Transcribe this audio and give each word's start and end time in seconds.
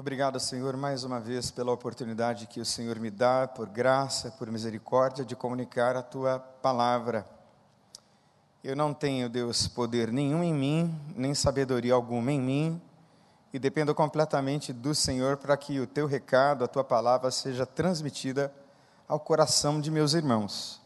Obrigado, 0.00 0.40
Senhor, 0.40 0.78
mais 0.78 1.04
uma 1.04 1.20
vez 1.20 1.50
pela 1.50 1.72
oportunidade 1.72 2.46
que 2.46 2.58
o 2.58 2.64
Senhor 2.64 2.98
me 2.98 3.10
dá, 3.10 3.46
por 3.46 3.68
graça, 3.68 4.30
por 4.30 4.50
misericórdia, 4.50 5.26
de 5.26 5.36
comunicar 5.36 5.94
a 5.94 6.00
tua 6.00 6.38
palavra. 6.38 7.26
Eu 8.64 8.74
não 8.74 8.94
tenho, 8.94 9.28
Deus, 9.28 9.68
poder 9.68 10.10
nenhum 10.10 10.42
em 10.42 10.54
mim, 10.54 10.98
nem 11.14 11.34
sabedoria 11.34 11.92
alguma 11.92 12.32
em 12.32 12.40
mim, 12.40 12.82
e 13.52 13.58
dependo 13.58 13.94
completamente 13.94 14.72
do 14.72 14.94
Senhor 14.94 15.36
para 15.36 15.54
que 15.54 15.78
o 15.78 15.86
teu 15.86 16.06
recado, 16.06 16.64
a 16.64 16.68
tua 16.68 16.82
palavra, 16.82 17.30
seja 17.30 17.66
transmitida 17.66 18.50
ao 19.06 19.20
coração 19.20 19.82
de 19.82 19.90
meus 19.90 20.14
irmãos. 20.14 20.80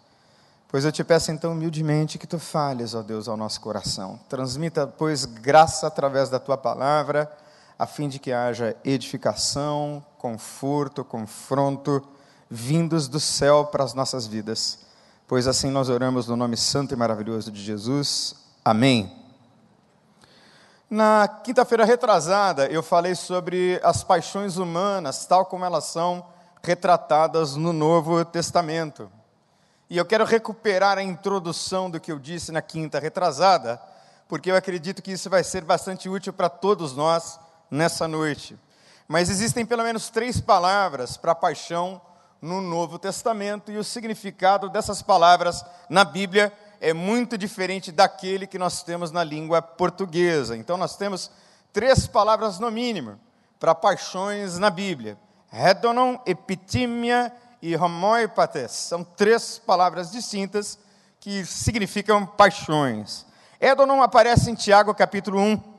Pois 0.66 0.84
eu 0.84 0.90
te 0.90 1.04
peço 1.04 1.30
então 1.30 1.52
humildemente 1.52 2.18
que 2.18 2.26
tu 2.26 2.40
falhes, 2.40 2.96
ó 2.96 3.02
Deus, 3.02 3.28
ao 3.28 3.36
nosso 3.36 3.60
coração. 3.60 4.18
Transmita, 4.28 4.88
pois, 4.88 5.24
graça 5.24 5.86
através 5.86 6.28
da 6.28 6.40
tua 6.40 6.58
palavra 6.58 7.43
a 7.84 7.86
fim 7.86 8.08
de 8.08 8.18
que 8.18 8.32
haja 8.32 8.74
edificação, 8.82 10.02
conforto, 10.16 11.04
confronto, 11.04 12.02
vindos 12.48 13.08
do 13.08 13.20
céu 13.20 13.66
para 13.66 13.84
as 13.84 13.92
nossas 13.92 14.26
vidas. 14.26 14.78
Pois 15.28 15.46
assim 15.46 15.70
nós 15.70 15.90
oramos 15.90 16.26
no 16.26 16.34
nome 16.34 16.56
santo 16.56 16.94
e 16.94 16.96
maravilhoso 16.96 17.52
de 17.52 17.62
Jesus. 17.62 18.36
Amém. 18.64 19.14
Na 20.88 21.28
quinta-feira 21.28 21.84
retrasada, 21.84 22.68
eu 22.68 22.82
falei 22.82 23.14
sobre 23.14 23.78
as 23.84 24.02
paixões 24.02 24.56
humanas, 24.56 25.26
tal 25.26 25.44
como 25.44 25.66
elas 25.66 25.84
são 25.84 26.24
retratadas 26.62 27.54
no 27.54 27.74
Novo 27.74 28.24
Testamento. 28.24 29.12
E 29.90 29.98
eu 29.98 30.06
quero 30.06 30.24
recuperar 30.24 30.96
a 30.96 31.02
introdução 31.02 31.90
do 31.90 32.00
que 32.00 32.10
eu 32.10 32.18
disse 32.18 32.50
na 32.50 32.62
quinta 32.62 32.98
retrasada, 32.98 33.78
porque 34.26 34.50
eu 34.50 34.56
acredito 34.56 35.02
que 35.02 35.12
isso 35.12 35.28
vai 35.28 35.44
ser 35.44 35.64
bastante 35.64 36.08
útil 36.08 36.32
para 36.32 36.48
todos 36.48 36.96
nós 36.96 37.43
nessa 37.70 38.06
noite. 38.08 38.58
Mas 39.06 39.28
existem 39.28 39.66
pelo 39.66 39.82
menos 39.82 40.08
três 40.08 40.40
palavras 40.40 41.16
para 41.16 41.34
paixão 41.34 42.00
no 42.40 42.60
Novo 42.60 42.98
Testamento 42.98 43.72
e 43.72 43.78
o 43.78 43.84
significado 43.84 44.68
dessas 44.68 45.00
palavras 45.00 45.64
na 45.88 46.04
Bíblia 46.04 46.52
é 46.80 46.92
muito 46.92 47.38
diferente 47.38 47.90
daquele 47.90 48.46
que 48.46 48.58
nós 48.58 48.82
temos 48.82 49.10
na 49.10 49.24
língua 49.24 49.62
portuguesa. 49.62 50.56
Então 50.56 50.76
nós 50.76 50.96
temos 50.96 51.30
três 51.72 52.06
palavras 52.06 52.58
no 52.58 52.70
mínimo 52.70 53.18
para 53.58 53.74
paixões 53.74 54.58
na 54.58 54.68
Bíblia: 54.68 55.16
hedonon, 55.50 56.18
epitimia 56.26 57.32
e 57.62 57.74
homoipates. 57.74 58.72
São 58.72 59.02
três 59.02 59.58
palavras 59.58 60.10
distintas 60.10 60.78
que 61.18 61.46
significam 61.46 62.26
paixões. 62.26 63.24
Hedonon 63.58 64.02
aparece 64.02 64.50
em 64.50 64.54
Tiago 64.54 64.94
capítulo 64.94 65.40
1, 65.40 65.73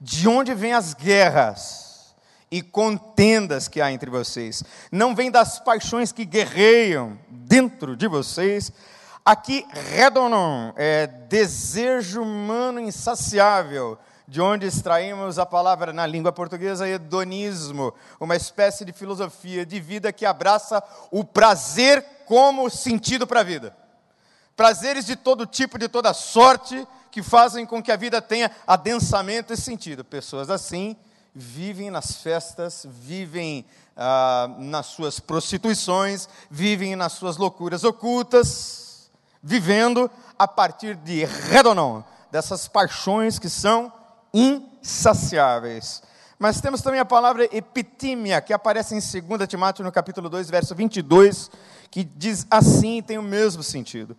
de 0.00 0.28
onde 0.28 0.54
vêm 0.54 0.72
as 0.72 0.94
guerras 0.94 2.14
e 2.50 2.62
contendas 2.62 3.68
que 3.68 3.80
há 3.80 3.90
entre 3.90 4.10
vocês? 4.10 4.62
Não 4.90 5.14
vem 5.14 5.30
das 5.30 5.58
paixões 5.58 6.12
que 6.12 6.24
guerreiam 6.24 7.18
dentro 7.28 7.96
de 7.96 8.06
vocês? 8.06 8.72
Aqui, 9.24 9.66
redonon, 9.72 10.72
é 10.76 11.06
desejo 11.06 12.22
humano 12.22 12.78
insaciável, 12.78 13.98
de 14.28 14.40
onde 14.40 14.66
extraímos 14.66 15.38
a 15.38 15.46
palavra 15.46 15.92
na 15.92 16.06
língua 16.06 16.32
portuguesa 16.32 16.88
hedonismo, 16.88 17.92
uma 18.20 18.36
espécie 18.36 18.84
de 18.84 18.92
filosofia 18.92 19.64
de 19.64 19.80
vida 19.80 20.12
que 20.12 20.26
abraça 20.26 20.82
o 21.10 21.24
prazer 21.24 22.04
como 22.26 22.68
sentido 22.68 23.26
para 23.26 23.40
a 23.40 23.44
vida. 23.44 23.76
Prazeres 24.56 25.04
de 25.04 25.16
todo 25.16 25.46
tipo, 25.46 25.78
de 25.78 25.88
toda 25.88 26.12
sorte, 26.12 26.86
que 27.16 27.22
fazem 27.22 27.64
com 27.64 27.82
que 27.82 27.90
a 27.90 27.96
vida 27.96 28.20
tenha 28.20 28.50
adensamento 28.66 29.50
e 29.50 29.56
sentido. 29.56 30.04
Pessoas 30.04 30.50
assim 30.50 30.94
vivem 31.34 31.90
nas 31.90 32.16
festas, 32.16 32.86
vivem 32.86 33.64
ah, 33.96 34.54
nas 34.58 34.84
suas 34.84 35.18
prostituições, 35.18 36.28
vivem 36.50 36.94
nas 36.94 37.12
suas 37.12 37.38
loucuras 37.38 37.84
ocultas, 37.84 39.10
vivendo 39.42 40.10
a 40.38 40.46
partir 40.46 40.94
de 40.94 41.24
redonon, 41.24 42.02
dessas 42.30 42.68
paixões 42.68 43.38
que 43.38 43.48
são 43.48 43.90
insaciáveis. 44.34 46.02
Mas 46.38 46.60
temos 46.60 46.82
também 46.82 47.00
a 47.00 47.04
palavra 47.06 47.44
epitímia, 47.50 48.42
que 48.42 48.52
aparece 48.52 48.94
em 48.94 48.98
2 48.98 49.48
Timóteo 49.48 49.82
no 49.82 49.90
capítulo 49.90 50.28
2, 50.28 50.50
verso 50.50 50.74
22, 50.74 51.50
que 51.90 52.04
diz 52.04 52.46
assim, 52.50 53.00
tem 53.00 53.16
o 53.16 53.22
mesmo 53.22 53.62
sentido. 53.62 54.14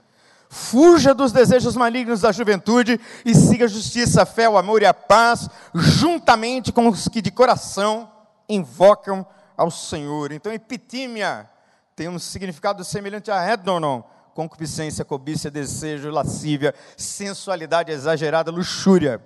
Fuja 0.49 1.13
dos 1.13 1.31
desejos 1.31 1.75
malignos 1.75 2.21
da 2.21 2.31
juventude 2.31 2.99
e 3.25 3.35
siga 3.35 3.65
a 3.65 3.67
justiça, 3.67 4.23
a 4.23 4.25
fé, 4.25 4.47
o 4.47 4.57
amor 4.57 4.81
e 4.81 4.85
a 4.85 4.93
paz, 4.93 5.49
juntamente 5.75 6.71
com 6.71 6.87
os 6.87 7.07
que 7.07 7.21
de 7.21 7.31
coração 7.31 8.09
invocam 8.47 9.25
ao 9.57 9.69
Senhor. 9.69 10.31
Então, 10.31 10.53
epitímia 10.53 11.49
tem 11.95 12.07
um 12.07 12.19
significado 12.19 12.83
semelhante 12.83 13.31
a 13.31 13.43
hedonon, 13.43 14.03
concupiscência, 14.33 15.03
cobiça, 15.03 15.49
desejo, 15.49 16.11
lascívia, 16.11 16.73
sensualidade 16.95 17.91
exagerada, 17.91 18.51
luxúria. 18.51 19.19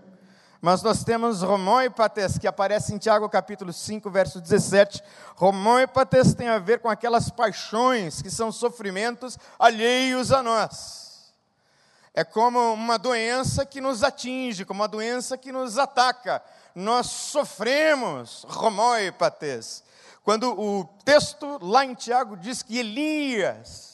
Mas 0.61 0.83
nós 0.83 1.03
temos 1.03 1.41
romóipates, 1.41 2.37
que 2.37 2.47
aparece 2.47 2.93
em 2.93 2.97
Tiago 2.97 3.27
capítulo 3.27 3.73
5, 3.73 4.09
verso 4.09 4.39
17. 4.39 5.03
Romóipates 5.35 6.35
tem 6.35 6.47
a 6.47 6.59
ver 6.59 6.79
com 6.79 6.87
aquelas 6.87 7.29
paixões 7.29 8.21
que 8.21 8.29
são 8.29 8.51
sofrimentos 8.51 9.37
alheios 9.59 10.31
a 10.31 10.43
nós. 10.43 11.00
É 12.13 12.23
como 12.23 12.73
uma 12.73 12.97
doença 12.97 13.65
que 13.65 13.79
nos 13.79 14.03
atinge, 14.03 14.65
como 14.65 14.81
uma 14.81 14.87
doença 14.87 15.37
que 15.37 15.51
nos 15.51 15.77
ataca. 15.77 16.43
Nós 16.75 17.07
sofremos 17.07 18.45
romóipates. 18.49 19.83
Quando 20.23 20.51
o 20.59 20.83
texto 21.05 21.57
lá 21.61 21.85
em 21.85 21.93
Tiago 21.93 22.35
diz 22.35 22.61
que 22.61 22.77
Elias 22.77 23.91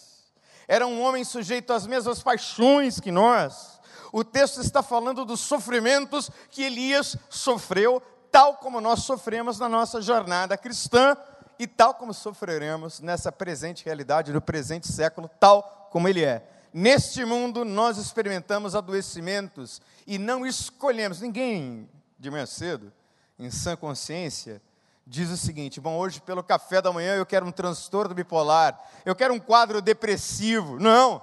era 0.67 0.85
um 0.85 1.01
homem 1.01 1.23
sujeito 1.23 1.71
às 1.71 1.85
mesmas 1.85 2.21
paixões 2.21 2.99
que 2.99 3.11
nós, 3.11 3.79
o 4.11 4.23
texto 4.23 4.61
está 4.61 4.81
falando 4.81 5.23
dos 5.23 5.39
sofrimentos 5.39 6.29
que 6.49 6.63
Elias 6.63 7.15
sofreu, 7.29 8.01
tal 8.31 8.55
como 8.55 8.81
nós 8.81 9.03
sofremos 9.03 9.59
na 9.59 9.69
nossa 9.69 10.01
jornada 10.01 10.57
cristã 10.57 11.15
e 11.59 11.67
tal 11.67 11.93
como 11.93 12.13
sofreremos 12.13 12.99
nessa 12.99 13.31
presente 13.31 13.85
realidade, 13.85 14.33
no 14.33 14.41
presente 14.41 14.91
século, 14.91 15.29
tal 15.39 15.87
como 15.91 16.07
ele 16.07 16.25
é. 16.25 16.56
Neste 16.79 17.25
mundo 17.25 17.65
nós 17.65 17.97
experimentamos 17.97 18.75
adoecimentos 18.75 19.81
e 20.05 20.19
não 20.19 20.45
escolhemos. 20.45 21.19
Ninguém 21.19 21.89
de 22.19 22.29
manhã 22.29 22.45
cedo, 22.45 22.93
em 23.39 23.49
sã 23.49 23.75
consciência, 23.75 24.61
diz 25.03 25.31
o 25.31 25.37
seguinte: 25.37 25.81
bom, 25.81 25.97
hoje 25.97 26.21
pelo 26.21 26.43
café 26.43 26.79
da 26.79 26.93
manhã 26.93 27.15
eu 27.15 27.25
quero 27.25 27.47
um 27.47 27.51
transtorno 27.51 28.13
bipolar, 28.13 28.79
eu 29.03 29.15
quero 29.15 29.33
um 29.33 29.39
quadro 29.39 29.81
depressivo. 29.81 30.79
Não. 30.79 31.19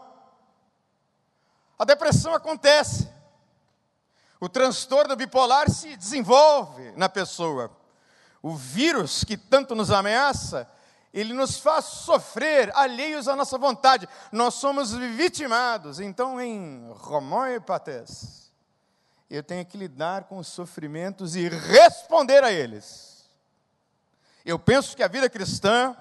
A 1.78 1.84
depressão 1.84 2.34
acontece. 2.34 3.08
O 4.40 4.48
transtorno 4.48 5.14
bipolar 5.14 5.70
se 5.70 5.96
desenvolve 5.96 6.90
na 6.96 7.08
pessoa. 7.08 7.70
O 8.42 8.56
vírus 8.56 9.22
que 9.22 9.36
tanto 9.36 9.76
nos 9.76 9.92
ameaça 9.92 10.68
ele 11.14 11.32
nos 11.32 11.58
faz 11.58 11.84
sofrer 11.84 12.72
alheios 12.74 13.28
à 13.28 13.36
nossa 13.36 13.56
vontade. 13.56 14.08
Nós 14.32 14.54
somos 14.54 14.92
vitimados. 14.92 16.00
Então, 16.00 16.40
em 16.40 16.90
Romóipates, 16.92 18.52
eu 19.30 19.40
tenho 19.40 19.64
que 19.64 19.78
lidar 19.78 20.24
com 20.24 20.38
os 20.38 20.48
sofrimentos 20.48 21.36
e 21.36 21.48
responder 21.48 22.42
a 22.42 22.50
eles. 22.50 23.30
Eu 24.44 24.58
penso 24.58 24.96
que 24.96 25.04
a 25.04 25.08
vida 25.08 25.30
cristã 25.30 25.96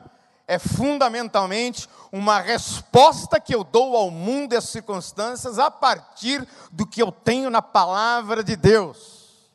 é 0.47 0.57
fundamentalmente 0.57 1.87
uma 2.11 2.39
resposta 2.39 3.39
que 3.39 3.53
eu 3.53 3.63
dou 3.63 3.95
ao 3.95 4.09
mundo 4.09 4.53
e 4.53 4.57
às 4.57 4.65
circunstâncias 4.65 5.59
a 5.59 5.69
partir 5.69 6.45
do 6.71 6.87
que 6.87 7.01
eu 7.01 7.11
tenho 7.11 7.51
na 7.51 7.61
palavra 7.61 8.43
de 8.43 8.55
Deus. 8.55 9.51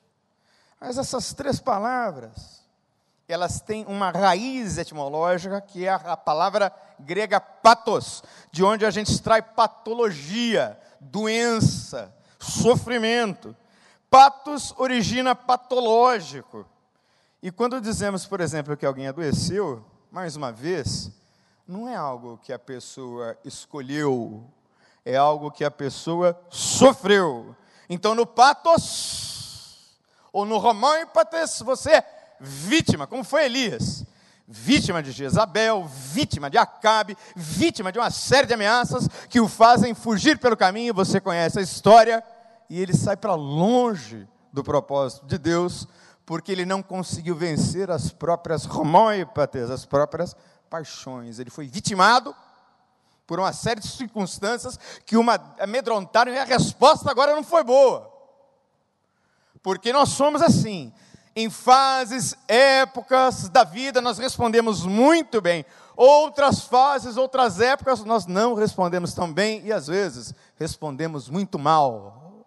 Mas 0.80 0.96
essas 0.96 1.34
três 1.34 1.58
palavras, 1.60 2.57
elas 3.28 3.60
têm 3.60 3.84
uma 3.86 4.10
raiz 4.10 4.78
etimológica 4.78 5.60
que 5.60 5.86
é 5.86 5.90
a 5.90 6.16
palavra 6.16 6.72
grega 6.98 7.38
patos, 7.38 8.22
de 8.50 8.64
onde 8.64 8.86
a 8.86 8.90
gente 8.90 9.12
extrai 9.12 9.42
patologia, 9.42 10.80
doença, 10.98 12.12
sofrimento. 12.38 13.54
Patos 14.10 14.72
origina 14.78 15.34
patológico. 15.34 16.66
E 17.42 17.50
quando 17.50 17.80
dizemos, 17.80 18.24
por 18.24 18.40
exemplo, 18.40 18.76
que 18.76 18.86
alguém 18.86 19.06
adoeceu, 19.06 19.84
mais 20.10 20.34
uma 20.34 20.50
vez, 20.50 21.10
não 21.66 21.86
é 21.86 21.94
algo 21.94 22.38
que 22.38 22.52
a 22.52 22.58
pessoa 22.58 23.38
escolheu, 23.44 24.42
é 25.04 25.16
algo 25.16 25.50
que 25.50 25.64
a 25.64 25.70
pessoa 25.70 26.40
sofreu. 26.48 27.54
Então, 27.90 28.14
no 28.14 28.26
patos, 28.26 29.98
ou 30.32 30.44
no 30.44 30.58
romóipates, 30.58 31.60
você 31.60 32.02
vítima, 32.40 33.06
como 33.06 33.24
foi 33.24 33.44
Elias, 33.44 34.04
vítima 34.46 35.02
de 35.02 35.12
Jezabel, 35.12 35.84
vítima 35.86 36.48
de 36.48 36.56
Acabe, 36.56 37.16
vítima 37.36 37.92
de 37.92 37.98
uma 37.98 38.10
série 38.10 38.46
de 38.46 38.54
ameaças 38.54 39.08
que 39.28 39.40
o 39.40 39.48
fazem 39.48 39.94
fugir 39.94 40.38
pelo 40.38 40.56
caminho, 40.56 40.94
você 40.94 41.20
conhece 41.20 41.58
a 41.58 41.62
história, 41.62 42.24
e 42.70 42.80
ele 42.80 42.94
sai 42.94 43.16
para 43.16 43.34
longe 43.34 44.26
do 44.52 44.64
propósito 44.64 45.26
de 45.26 45.38
Deus, 45.38 45.86
porque 46.24 46.52
ele 46.52 46.66
não 46.66 46.82
conseguiu 46.82 47.34
vencer 47.34 47.90
as 47.90 48.10
próprias 48.10 48.64
romóipatas, 48.64 49.70
as 49.70 49.86
próprias 49.86 50.36
paixões. 50.68 51.38
Ele 51.38 51.50
foi 51.50 51.66
vitimado 51.66 52.34
por 53.26 53.38
uma 53.38 53.52
série 53.52 53.80
de 53.80 53.88
circunstâncias 53.88 54.78
que 55.04 55.16
uma 55.16 55.38
amedrontaram 55.58 56.32
e 56.32 56.38
a 56.38 56.44
resposta 56.44 57.10
agora 57.10 57.34
não 57.34 57.44
foi 57.44 57.64
boa. 57.64 58.12
Porque 59.62 59.92
nós 59.92 60.10
somos 60.10 60.40
assim, 60.40 60.92
em 61.40 61.48
fases, 61.48 62.34
épocas 62.48 63.48
da 63.48 63.62
vida 63.62 64.00
nós 64.00 64.18
respondemos 64.18 64.84
muito 64.84 65.40
bem. 65.40 65.64
Outras 65.96 66.62
fases, 66.62 67.16
outras 67.16 67.60
épocas 67.60 68.04
nós 68.04 68.26
não 68.26 68.54
respondemos 68.54 69.14
tão 69.14 69.32
bem 69.32 69.64
e 69.64 69.72
às 69.72 69.86
vezes 69.86 70.34
respondemos 70.56 71.28
muito 71.28 71.56
mal. 71.56 72.44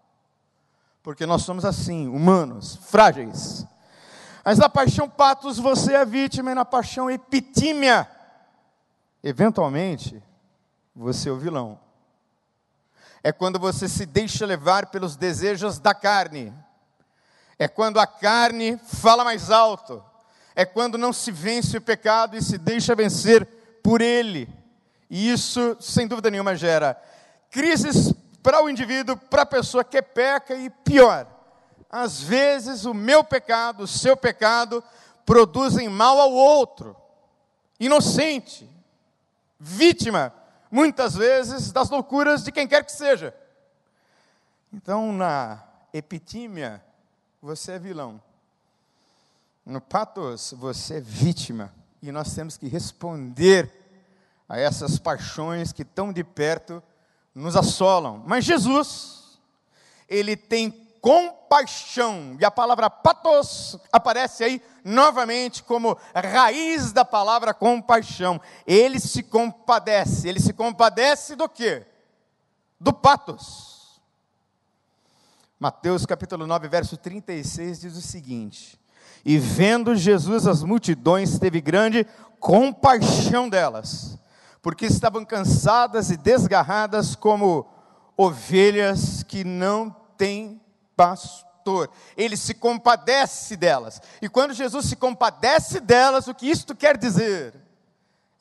Porque 1.02 1.26
nós 1.26 1.44
somos 1.44 1.64
assim, 1.64 2.10
humanos, 2.10 2.76
frágeis. 2.84 3.66
Mas 4.44 4.58
na 4.58 4.68
paixão 4.68 5.10
patos 5.10 5.58
você 5.58 5.94
é 5.94 6.04
vítima 6.04 6.52
e 6.52 6.56
na 6.56 6.66
paixão 6.66 7.10
epitímia, 7.10 8.06
eventualmente, 9.24 10.22
você 10.94 11.30
é 11.30 11.32
o 11.32 11.38
vilão. 11.38 11.80
É 13.24 13.32
quando 13.32 13.58
você 13.58 13.88
se 13.88 14.06
deixa 14.06 14.46
levar 14.46 14.88
pelos 14.88 15.16
desejos 15.16 15.80
da 15.80 15.94
carne 15.94 16.54
é 17.62 17.68
quando 17.68 18.00
a 18.00 18.08
carne 18.08 18.76
fala 18.86 19.24
mais 19.24 19.52
alto, 19.52 20.04
é 20.56 20.66
quando 20.66 20.98
não 20.98 21.14
se 21.14 21.32
vence 21.32 21.78
o 21.78 21.82
pecado 21.82 22.36
e 22.36 22.42
se 22.42 22.58
deixa 22.58 22.96
vencer 22.96 23.46
por 23.84 24.02
ele. 24.02 24.50
E 25.08 25.32
isso, 25.32 25.78
sem 25.80 26.08
dúvida 26.08 26.32
nenhuma, 26.32 26.56
gera 26.56 27.00
crises 27.52 28.16
para 28.42 28.64
o 28.64 28.68
indivíduo, 28.68 29.16
para 29.16 29.44
a 29.44 29.46
pessoa 29.46 29.84
que 29.84 30.02
peca 30.02 30.56
e 30.56 30.72
pior. 30.72 31.28
Às 31.88 32.20
vezes 32.20 32.84
o 32.84 32.96
meu 32.96 33.24
pecado, 33.24 33.84
o 33.84 33.88
seu 33.88 34.18
pecado, 34.18 34.84
produzem 35.24 35.88
mal 35.88 36.20
ao 36.20 36.32
outro, 36.32 36.98
inocente, 37.80 38.68
vítima, 39.60 40.34
muitas 40.72 41.14
vezes, 41.14 41.72
das 41.72 41.92
loucuras 41.92 42.44
de 42.44 42.52
quem 42.52 42.68
quer 42.68 42.84
que 42.84 42.92
seja. 42.92 43.36
Então, 44.74 45.14
na 45.14 45.64
epitímia, 45.94 46.82
você 47.42 47.74
é 47.74 47.80
vilão. 47.80 48.22
No 49.66 49.82
patos, 49.82 50.54
você 50.58 50.98
é 50.98 51.02
vítima. 51.02 51.74
E 52.02 52.12
nós 52.12 52.34
temos 52.34 52.58
que 52.58 52.68
responder 52.68 53.72
a 54.48 54.60
essas 54.60 55.00
paixões 55.00 55.72
que 55.72 55.84
tão 55.84 56.14
de 56.14 56.24
perto 56.24 56.84
nos 57.34 57.56
assolam. 57.56 58.24
Mas 58.26 58.46
Jesus, 58.46 59.40
ele 60.08 60.36
tem 60.36 60.70
compaixão. 61.02 62.38
E 62.40 62.46
a 62.46 62.52
palavra 62.52 62.90
patos 62.90 63.78
aparece 63.92 64.44
aí 64.44 64.62
novamente 64.84 65.64
como 65.64 65.98
raiz 66.14 66.92
da 66.92 67.04
palavra 67.04 67.54
compaixão. 67.54 68.40
Ele 68.68 69.00
se 69.00 69.24
compadece. 69.24 70.28
Ele 70.28 70.40
se 70.40 70.54
compadece 70.54 71.36
do 71.36 71.50
quê? 71.50 71.86
Do 72.80 72.94
patos. 72.94 73.71
Mateus 75.62 76.08
capítulo 76.08 76.48
9, 76.48 76.68
verso 76.68 76.98
36 76.98 77.82
diz 77.82 77.96
o 77.96 78.02
seguinte: 78.02 78.82
E 79.24 79.38
vendo 79.38 79.96
Jesus 79.96 80.48
as 80.48 80.64
multidões, 80.64 81.38
teve 81.38 81.62
grande 81.62 82.04
compaixão 82.40 83.48
delas, 83.48 84.18
porque 84.60 84.88
estavam 84.88 85.24
cansadas 85.24 86.10
e 86.10 86.18
desgarradas 86.18 87.16
como 87.16 87.68
ovelhas 88.18 89.22
que 89.22 89.44
não 89.44 89.96
têm 90.18 90.60
pastor. 90.96 91.92
Ele 92.18 92.36
se 92.36 92.56
compadece 92.56 93.56
delas. 93.56 94.02
E 94.20 94.28
quando 94.28 94.56
Jesus 94.56 94.88
se 94.88 94.96
compadece 94.96 95.80
delas, 95.80 96.28
o 96.28 96.34
que 96.34 96.50
isto 96.50 96.74
quer 96.74 96.98
dizer? 96.98 97.54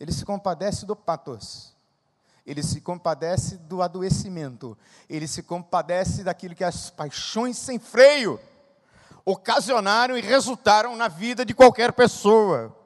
Ele 0.00 0.10
se 0.10 0.24
compadece 0.24 0.86
do 0.86 0.96
patos 0.96 1.76
ele 2.46 2.62
se 2.62 2.80
compadece 2.80 3.56
do 3.56 3.82
adoecimento, 3.82 4.76
ele 5.08 5.28
se 5.28 5.42
compadece 5.42 6.24
daquilo 6.24 6.54
que 6.54 6.64
as 6.64 6.90
paixões 6.90 7.56
sem 7.56 7.78
freio 7.78 8.40
ocasionaram 9.24 10.16
e 10.16 10.20
resultaram 10.20 10.96
na 10.96 11.08
vida 11.08 11.44
de 11.44 11.54
qualquer 11.54 11.92
pessoa. 11.92 12.76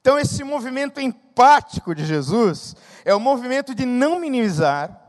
Então, 0.00 0.18
esse 0.18 0.42
movimento 0.42 1.00
empático 1.00 1.94
de 1.94 2.04
Jesus 2.04 2.74
é 3.04 3.14
o 3.14 3.20
movimento 3.20 3.74
de 3.74 3.86
não 3.86 4.18
minimizar 4.18 5.00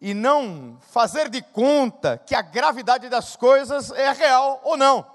e 0.00 0.12
não 0.12 0.78
fazer 0.90 1.28
de 1.28 1.40
conta 1.40 2.18
que 2.18 2.34
a 2.34 2.42
gravidade 2.42 3.08
das 3.08 3.34
coisas 3.34 3.90
é 3.92 4.12
real 4.12 4.60
ou 4.62 4.76
não. 4.76 5.06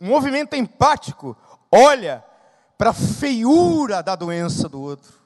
O 0.00 0.04
movimento 0.04 0.54
empático 0.54 1.36
olha 1.72 2.24
para 2.76 2.90
a 2.90 2.94
feiura 2.94 4.02
da 4.02 4.14
doença 4.14 4.68
do 4.68 4.80
outro 4.80 5.17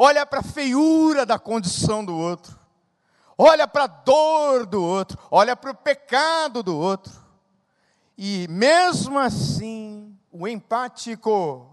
olha 0.00 0.24
para 0.24 0.38
a 0.38 0.44
feiura 0.44 1.26
da 1.26 1.40
condição 1.40 2.04
do 2.04 2.16
outro, 2.16 2.56
olha 3.36 3.66
para 3.66 3.84
a 3.84 3.88
dor 3.88 4.64
do 4.64 4.80
outro, 4.80 5.18
olha 5.28 5.56
para 5.56 5.72
o 5.72 5.74
pecado 5.74 6.62
do 6.62 6.78
outro. 6.78 7.12
E 8.16 8.46
mesmo 8.48 9.18
assim, 9.18 10.16
o 10.30 10.46
empático 10.46 11.68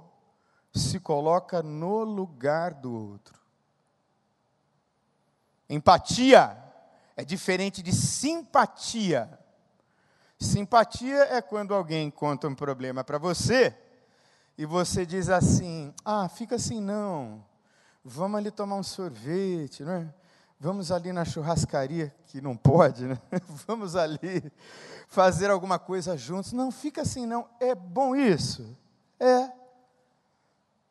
se 0.74 1.00
coloca 1.00 1.62
no 1.62 2.04
lugar 2.04 2.74
do 2.74 2.92
outro. 2.92 3.40
Empatia 5.70 6.58
é 7.16 7.24
diferente 7.24 7.84
de 7.84 7.94
simpatia. 7.94 9.40
Simpatia 10.40 11.36
é 11.36 11.42
quando 11.42 11.76
alguém 11.76 12.10
conta 12.10 12.48
um 12.48 12.56
problema 12.56 13.04
para 13.04 13.20
você 13.20 13.76
e 14.58 14.66
você 14.66 15.06
diz 15.06 15.30
assim: 15.30 15.94
ah, 16.04 16.28
fica 16.28 16.56
assim 16.56 16.82
não 16.82 17.44
vamos 18.06 18.38
ali 18.38 18.52
tomar 18.52 18.76
um 18.76 18.84
sorvete, 18.84 19.84
né? 19.84 20.14
Vamos 20.60 20.92
ali 20.92 21.12
na 21.12 21.26
churrascaria, 21.26 22.16
que 22.28 22.40
não 22.40 22.56
pode, 22.56 23.06
né? 23.06 23.20
Vamos 23.68 23.96
ali 23.96 24.52
fazer 25.08 25.50
alguma 25.50 25.78
coisa 25.78 26.16
juntos. 26.16 26.54
Não, 26.54 26.72
fica 26.72 27.02
assim, 27.02 27.26
não. 27.26 27.50
É 27.60 27.76
bom 27.76 28.16
isso? 28.16 28.66
É. 29.20 29.52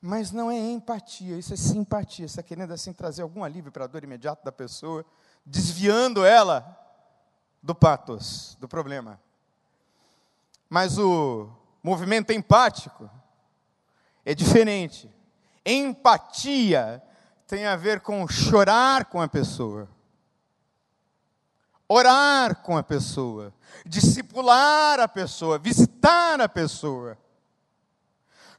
Mas 0.01 0.33
não 0.33 0.51
é 0.51 0.59
empatia, 0.59 1.39
isso 1.39 1.55
é 1.55 1.57
simpatia. 1.57 2.29
Você 2.29 2.33
está 2.33 2.43
querendo 2.43 2.73
assim 2.73 2.93
trazer 2.93 3.23
algum 3.23 3.43
alívio 3.43 3.73
para 3.73 3.85
a 3.85 3.87
dor 3.87 4.05
imediata 4.05 4.43
da 4.45 4.53
pessoa, 4.53 5.05
desviando 5.47 6.27
ela 6.27 6.79
do 7.63 7.75
patos, 7.75 8.55
do 8.61 8.69
problema. 8.69 9.19
Mas 10.69 10.99
o 10.99 11.49
movimento 11.83 12.33
empático 12.33 13.09
é 14.27 14.35
diferente. 14.35 15.11
Empatia 15.65 17.03
tem 17.47 17.67
a 17.67 17.77
ver 17.77 18.01
com 18.01 18.27
chorar 18.29 19.07
com 19.07 19.21
a 19.21 19.29
pessoa, 19.29 19.89
orar 21.89 22.57
com 22.57 22.77
a 22.77 22.83
pessoa, 22.83 23.53
discipular 23.87 25.01
a 25.01 25.09
pessoa, 25.09 25.59
visitar 25.59 26.41
a 26.41 26.49
pessoa. 26.49 27.17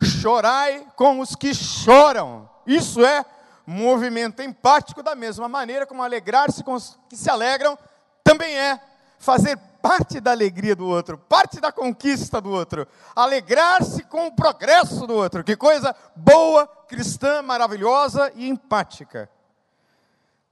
Chorai 0.02 0.86
com 0.96 1.20
os 1.20 1.36
que 1.36 1.54
choram. 1.54 2.50
Isso 2.66 3.04
é 3.04 3.26
movimento 3.66 4.42
empático, 4.42 5.02
da 5.02 5.16
mesma 5.16 5.48
maneira 5.48 5.86
como 5.86 6.04
alegrar-se 6.04 6.64
com 6.64 6.74
os 6.74 6.98
que 7.10 7.16
se 7.16 7.30
alegram, 7.30 7.78
também 8.24 8.56
é 8.56 8.80
fazer 9.18 9.58
parte 9.82 10.20
da 10.20 10.32
alegria 10.32 10.76
do 10.76 10.88
outro, 10.88 11.18
parte 11.18 11.60
da 11.60 11.72
conquista 11.72 12.42
do 12.42 12.50
outro, 12.50 12.88
alegrar-se 13.16 14.04
com 14.04 14.28
o 14.28 14.32
progresso 14.32 15.06
do 15.06 15.14
outro. 15.14 15.44
Que 15.44 15.56
coisa 15.56 15.96
boa, 16.16 16.68
cristã, 16.88 17.42
maravilhosa 17.42 18.32
e 18.36 18.50
empática. 18.50 19.30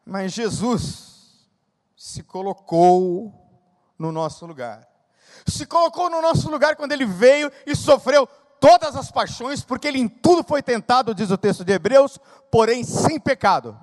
Mas 0.05 0.33
Jesus 0.33 1.47
se 1.97 2.21
colocou 2.21 3.33
no 3.97 4.11
nosso 4.11 4.45
lugar. 4.45 4.87
Se 5.47 5.65
colocou 5.65 6.09
no 6.09 6.21
nosso 6.21 6.49
lugar 6.49 6.75
quando 6.75 6.91
ele 6.91 7.05
veio 7.05 7.51
e 7.65 7.75
sofreu 7.75 8.27
todas 8.59 8.95
as 8.95 9.11
paixões, 9.11 9.63
porque 9.63 9.87
ele 9.87 9.99
em 9.99 10.07
tudo 10.07 10.43
foi 10.43 10.61
tentado, 10.61 11.15
diz 11.15 11.31
o 11.31 11.37
texto 11.37 11.65
de 11.65 11.73
Hebreus, 11.73 12.19
porém 12.51 12.83
sem 12.83 13.19
pecado 13.19 13.77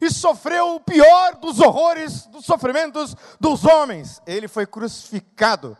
e 0.00 0.10
sofreu 0.10 0.76
o 0.76 0.80
pior 0.80 1.36
dos 1.36 1.60
horrores, 1.60 2.26
dos 2.26 2.44
sofrimentos 2.44 3.14
dos 3.38 3.64
homens. 3.64 4.20
Ele 4.26 4.48
foi 4.48 4.66
crucificado 4.66 5.76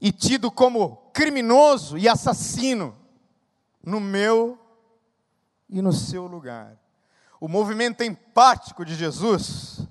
e 0.00 0.12
tido 0.12 0.50
como 0.50 0.96
criminoso 1.12 1.96
e 1.96 2.08
assassino 2.08 2.96
no 3.82 4.00
meu 4.00 4.58
e 5.68 5.80
no 5.80 5.92
seu 5.92 6.26
lugar. 6.26 6.76
O 7.40 7.48
movimento 7.48 8.02
empático 8.02 8.84
de 8.84 8.94
Jesus 8.94 9.86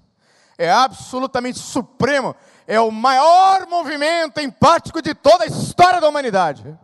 é 0.57 0.71
absolutamente 0.71 1.59
supremo, 1.59 2.35
é 2.65 2.79
o 2.79 2.91
maior 2.91 3.67
movimento 3.67 4.39
empático 4.39 5.01
de 5.01 5.13
toda 5.13 5.43
a 5.43 5.47
história 5.47 5.99
da 5.99 6.07
humanidade. 6.07 6.77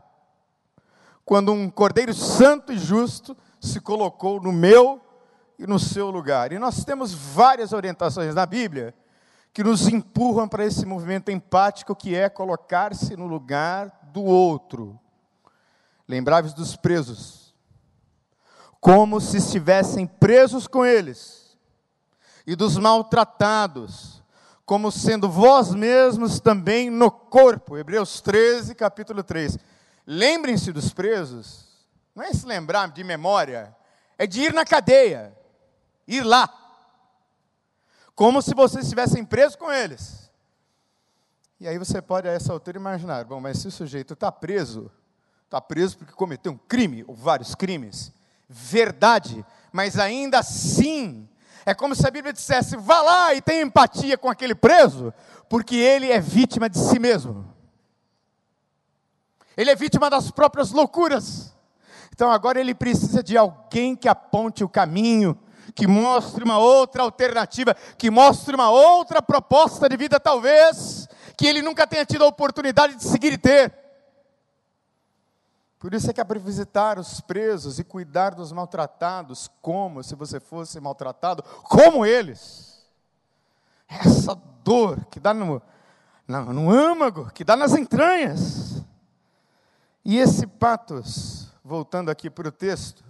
Quando 1.23 1.53
um 1.53 1.69
Cordeiro 1.69 2.13
Santo 2.13 2.73
e 2.73 2.77
Justo 2.77 3.37
se 3.59 3.79
colocou 3.79 4.41
no 4.41 4.51
meu 4.51 5.01
e 5.61 5.67
no 5.67 5.77
seu 5.77 6.09
lugar. 6.09 6.51
E 6.51 6.57
nós 6.57 6.83
temos 6.83 7.13
várias 7.13 7.71
orientações 7.71 8.33
na 8.33 8.47
Bíblia 8.47 8.95
que 9.53 9.63
nos 9.63 9.87
empurram 9.87 10.47
para 10.47 10.65
esse 10.65 10.87
movimento 10.87 11.29
empático 11.29 11.95
que 11.95 12.15
é 12.15 12.27
colocar-se 12.27 13.15
no 13.15 13.27
lugar 13.27 14.09
do 14.11 14.23
outro. 14.23 14.99
Lembrai-vos 16.07 16.55
dos 16.55 16.75
presos, 16.75 17.53
como 18.79 19.21
se 19.21 19.37
estivessem 19.37 20.07
presos 20.07 20.65
com 20.65 20.83
eles, 20.83 21.55
e 22.47 22.55
dos 22.55 22.77
maltratados, 22.77 24.23
como 24.65 24.91
sendo 24.91 25.29
vós 25.29 25.75
mesmos 25.75 26.39
também 26.39 26.89
no 26.89 27.11
corpo. 27.11 27.77
Hebreus 27.77 28.19
13, 28.19 28.73
capítulo 28.73 29.21
3. 29.21 29.59
Lembrem-se 30.07 30.71
dos 30.71 30.91
presos, 30.91 31.85
não 32.15 32.23
é 32.23 32.33
se 32.33 32.47
lembrar 32.47 32.89
de 32.89 33.03
memória, 33.03 33.75
é 34.17 34.25
de 34.25 34.41
ir 34.41 34.53
na 34.53 34.65
cadeia, 34.65 35.37
ir 36.11 36.23
lá, 36.23 36.49
como 38.13 38.41
se 38.41 38.53
vocês 38.53 38.83
estivessem 38.83 39.23
presos 39.23 39.55
com 39.55 39.71
eles. 39.71 40.29
E 41.59 41.67
aí 41.67 41.77
você 41.77 42.01
pode 42.01 42.27
a 42.27 42.31
essa 42.31 42.51
altura 42.51 42.77
imaginar, 42.77 43.23
bom, 43.23 43.39
mas 43.39 43.59
se 43.59 43.67
o 43.67 43.71
sujeito 43.71 44.13
está 44.13 44.31
preso, 44.31 44.91
está 45.45 45.61
preso 45.61 45.97
porque 45.97 46.13
cometeu 46.13 46.51
um 46.51 46.57
crime, 46.57 47.05
ou 47.07 47.15
vários 47.15 47.55
crimes, 47.55 48.11
verdade, 48.49 49.45
mas 49.71 49.97
ainda 49.97 50.39
assim, 50.39 51.29
é 51.65 51.73
como 51.73 51.95
se 51.95 52.05
a 52.05 52.11
Bíblia 52.11 52.33
dissesse, 52.33 52.75
vá 52.75 53.01
lá 53.01 53.33
e 53.33 53.41
tenha 53.41 53.61
empatia 53.61 54.17
com 54.17 54.29
aquele 54.29 54.55
preso, 54.55 55.13
porque 55.47 55.75
ele 55.75 56.11
é 56.11 56.19
vítima 56.19 56.69
de 56.69 56.77
si 56.77 56.99
mesmo. 56.99 57.51
Ele 59.55 59.69
é 59.69 59.75
vítima 59.75 60.09
das 60.09 60.31
próprias 60.31 60.71
loucuras. 60.71 61.55
Então 62.13 62.31
agora 62.31 62.59
ele 62.59 62.73
precisa 62.73 63.21
de 63.21 63.37
alguém 63.37 63.95
que 63.95 64.07
aponte 64.07 64.63
o 64.63 64.69
caminho, 64.69 65.37
que 65.71 65.87
mostre 65.87 66.43
uma 66.43 66.57
outra 66.57 67.03
alternativa, 67.03 67.75
que 67.97 68.09
mostre 68.09 68.55
uma 68.55 68.69
outra 68.69 69.21
proposta 69.21 69.87
de 69.87 69.97
vida, 69.97 70.19
talvez, 70.19 71.07
que 71.37 71.47
ele 71.47 71.61
nunca 71.61 71.87
tenha 71.87 72.05
tido 72.05 72.23
a 72.23 72.27
oportunidade 72.27 72.95
de 72.95 73.03
seguir 73.03 73.33
e 73.33 73.37
ter. 73.37 73.73
Por 75.81 75.95
isso 75.95 76.11
é 76.11 76.13
que 76.13 76.21
é 76.21 76.23
para 76.23 76.37
visitar 76.37 76.99
os 76.99 77.19
presos 77.21 77.79
e 77.79 77.83
cuidar 77.83 78.35
dos 78.35 78.51
maltratados, 78.51 79.49
como 79.63 80.03
se 80.03 80.13
você 80.13 80.39
fosse 80.39 80.79
maltratado, 80.79 81.41
como 81.63 82.05
eles. 82.05 82.85
Essa 83.89 84.35
dor 84.63 85.03
que 85.09 85.19
dá 85.19 85.33
no, 85.33 85.59
no, 86.27 86.53
no 86.53 86.71
âmago, 86.71 87.31
que 87.31 87.43
dá 87.43 87.55
nas 87.55 87.73
entranhas. 87.73 88.83
E 90.05 90.19
esse 90.19 90.45
patos, 90.45 91.51
voltando 91.63 92.11
aqui 92.11 92.29
para 92.29 92.49
o 92.49 92.51
texto, 92.51 93.03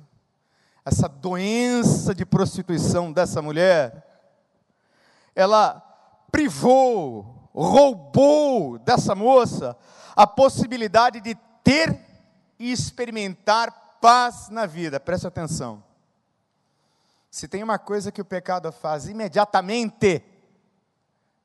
essa 0.84 1.08
doença 1.08 2.14
de 2.14 2.26
prostituição 2.26 3.12
dessa 3.12 3.42
mulher, 3.42 4.08
ela 5.36 5.80
privou, 6.32 7.50
roubou 7.54 8.80
dessa 8.80 9.14
moça 9.14 9.78
a 10.16 10.26
possibilidade 10.26 11.22
de 11.22 11.36
ter 11.64 12.00
e 12.58 12.72
experimentar 12.72 13.98
paz 14.02 14.50
na 14.50 14.66
vida. 14.66 15.00
Preste 15.00 15.28
atenção. 15.28 15.84
Se 17.30 17.48
tem 17.48 17.64
uma 17.64 17.80
coisa 17.80 18.12
que 18.12 18.22
o 18.22 18.26
pecado 18.26 18.72
faz 18.72 19.08
imediatamente, 19.08 20.24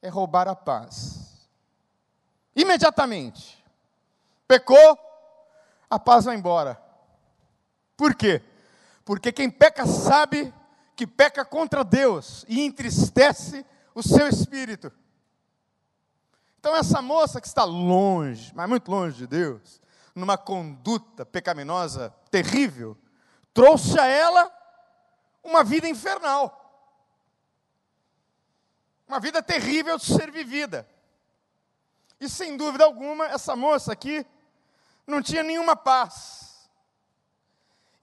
é 0.03 0.09
roubar 0.09 0.49
a 0.49 0.57
paz. 0.57 1.49
Imediatamente. 2.55 3.63
Pecou, 4.49 4.99
a 5.89 5.99
paz 5.99 6.25
vai 6.25 6.37
embora. 6.37 6.81
Por 7.97 8.15
quê? 8.15 8.43
Porque 9.07 9.31
quem 9.31 9.49
peca 9.49 9.87
sabe 9.87 10.53
que 10.97 11.07
peca 11.07 11.45
contra 11.45 11.85
Deus 11.85 12.45
e 12.49 12.61
entristece 12.61 13.65
o 13.95 14.03
seu 14.03 14.27
espírito. 14.27 14.93
Então, 16.59 16.75
essa 16.75 17.01
moça 17.01 17.41
que 17.41 17.47
está 17.47 17.63
longe, 17.63 18.53
mas 18.53 18.69
muito 18.69 18.91
longe 18.91 19.17
de 19.17 19.27
Deus, 19.29 19.81
numa 20.13 20.37
conduta 20.37 21.25
pecaminosa 21.25 22.13
terrível, 22.33 22.99
trouxe 23.55 23.97
a 23.97 24.07
ela 24.07 24.53
uma 25.45 25.63
vida 25.63 25.89
infernal. 25.89 26.65
Uma 29.07 29.21
vida 29.21 29.41
terrível 29.41 29.99
de 29.99 30.05
ser 30.05 30.33
vivida. 30.33 30.85
E 32.21 32.29
sem 32.29 32.57
dúvida 32.57 32.85
alguma, 32.85 33.27
essa 33.27 33.55
moça 33.55 33.93
aqui 33.93 34.27
não 35.07 35.23
tinha 35.23 35.45
nenhuma 35.45 35.77
paz. 35.77 36.46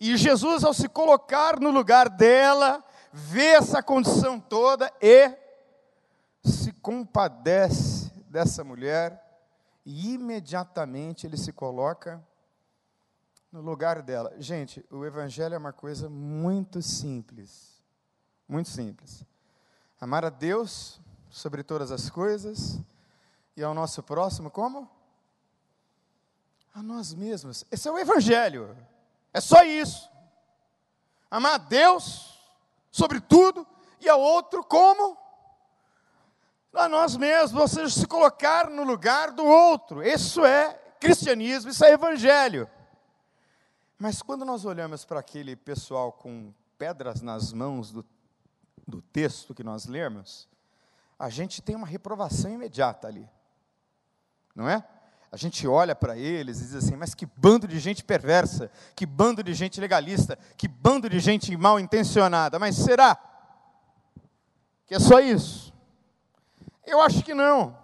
E 0.05 0.17
Jesus, 0.17 0.65
ao 0.65 0.74
se 0.74 0.89
colocar 0.89 1.62
no 1.62 1.72
lugar 1.72 2.10
dela, 2.10 2.83
vê 3.13 3.51
essa 3.53 3.81
condição 3.81 4.38
toda 4.38 4.91
e 5.01 5.33
se 6.43 6.74
compadece 6.74 8.12
dessa 8.27 8.65
mulher, 8.65 9.24
e 9.86 10.13
imediatamente 10.15 11.25
ele 11.25 11.38
se 11.38 11.53
coloca 11.53 12.22
no 13.50 13.62
lugar 13.62 14.01
dela. 14.01 14.33
Gente, 14.39 14.86
o 14.91 15.05
Evangelho 15.05 15.55
é 15.55 15.57
uma 15.57 15.72
coisa 15.72 16.10
muito 16.10 16.81
simples. 16.81 17.81
Muito 18.45 18.67
simples. 18.67 19.25
Amar 20.01 20.25
a 20.25 20.29
Deus 20.29 21.00
sobre 21.29 21.63
todas 21.63 21.91
as 21.91 22.10
coisas 22.10 22.77
e 23.55 23.63
ao 23.63 23.74
nosso 23.74 24.03
próximo 24.03 24.51
como? 24.51 24.91
a 26.74 26.81
nós 26.81 27.13
mesmos. 27.13 27.63
Esse 27.72 27.88
é 27.88 27.91
o 27.91 28.00
Evangelho. 28.00 28.75
É 29.34 29.42
só 29.42 29.63
isso. 29.63 30.10
Amar 31.30 31.56
a 31.56 31.58
Deus 31.58 32.40
sobre 32.92 33.20
tudo 33.20 33.66
e 34.00 34.08
ao 34.08 34.22
outro 34.22 34.63
como? 34.63 35.18
A 36.74 36.88
nós 36.88 37.18
mesmos, 37.18 37.60
ou 37.60 37.68
seja, 37.68 37.90
se 37.90 38.08
colocar 38.08 38.70
no 38.70 38.84
lugar 38.84 39.32
do 39.32 39.46
outro. 39.46 40.04
Isso 40.04 40.46
é 40.46 40.74
cristianismo, 41.00 41.72
isso 41.72 41.84
é 41.84 41.92
Evangelho. 41.92 42.70
Mas 43.98 44.22
quando 44.22 44.44
nós 44.44 44.66
olhamos 44.66 45.06
para 45.06 45.20
aquele 45.20 45.56
pessoal 45.56 46.12
com 46.12 46.54
pedras 46.78 47.22
nas 47.22 47.54
mãos 47.54 47.92
do, 47.92 48.06
do 48.88 49.02
texto 49.02 49.54
que 49.54 49.63
nós 49.63 49.86
lemos, 49.86 50.50
a 51.18 51.30
gente 51.30 51.62
tem 51.62 51.75
uma 51.75 51.88
reprovação 51.88 52.52
imediata 52.52 53.08
ali. 53.08 53.30
Não 54.56 54.68
é? 54.68 54.88
A 55.34 55.36
gente 55.36 55.68
olha 55.68 55.96
para 55.96 56.16
eles 56.16 56.62
e 56.62 56.66
diz 56.66 56.75
assim: 56.75 56.96
mas 56.96 57.16
que 57.16 57.25
bando 57.25 57.68
de 57.68 57.80
gente 57.80 58.04
perversa, 58.04 58.70
que 58.96 59.04
bando 59.04 59.42
de 59.42 59.52
gente 59.56 59.82
legalista, 59.82 60.38
que 60.56 60.68
bando 60.68 61.10
de 61.10 61.20
gente 61.20 61.58
mal 61.58 61.80
intencionada. 61.80 62.60
Mas 62.60 62.75
será 62.75 63.18
que 64.86 64.94
é 64.94 65.00
só 65.00 65.20
isso? 65.20 65.74
Eu 66.86 67.02
acho 67.02 67.24
que 67.24 67.34
não. 67.34 67.75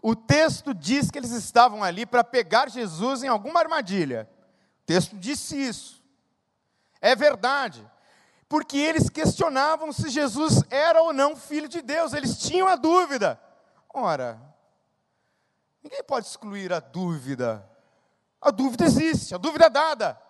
O 0.00 0.14
texto 0.14 0.72
diz 0.72 1.10
que 1.10 1.18
eles 1.18 1.32
estavam 1.32 1.82
ali 1.82 2.06
para 2.06 2.22
pegar 2.22 2.70
Jesus 2.70 3.24
em 3.24 3.28
alguma 3.28 3.58
armadilha. 3.58 4.30
O 4.84 4.86
texto 4.86 5.16
disse 5.16 5.56
isso. 5.60 6.00
É 7.00 7.16
verdade. 7.16 7.84
Porque 8.48 8.78
eles 8.78 9.10
questionavam 9.10 9.92
se 9.92 10.08
Jesus 10.08 10.62
era 10.70 11.02
ou 11.02 11.12
não 11.12 11.34
filho 11.34 11.68
de 11.68 11.82
Deus, 11.82 12.12
eles 12.12 12.38
tinham 12.38 12.68
a 12.68 12.76
dúvida. 12.76 13.40
Ora, 13.92 14.40
Ninguém 15.82 16.02
pode 16.02 16.26
excluir 16.26 16.72
a 16.72 16.80
dúvida. 16.80 17.68
A 18.40 18.50
dúvida 18.50 18.84
existe, 18.84 19.34
a 19.34 19.38
dúvida 19.38 19.66
é 19.66 19.70
dada. 19.70 20.20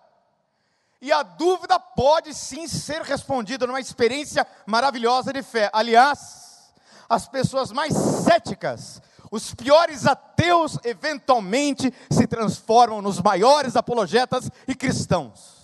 E 1.01 1.11
a 1.11 1.23
dúvida 1.23 1.79
pode 1.79 2.33
sim 2.33 2.67
ser 2.67 3.01
respondida 3.01 3.65
numa 3.65 3.79
experiência 3.79 4.45
maravilhosa 4.65 5.31
de 5.31 5.41
fé. 5.41 5.69
Aliás, 5.71 6.73
as 7.07 7.27
pessoas 7.27 7.71
mais 7.71 7.93
céticas, 7.93 9.01
os 9.31 9.53
piores 9.53 10.05
ateus, 10.05 10.77
eventualmente 10.83 11.93
se 12.11 12.27
transformam 12.27 13.01
nos 13.01 13.21
maiores 13.21 13.75
apologetas 13.75 14.49
e 14.67 14.75
cristãos. 14.75 15.57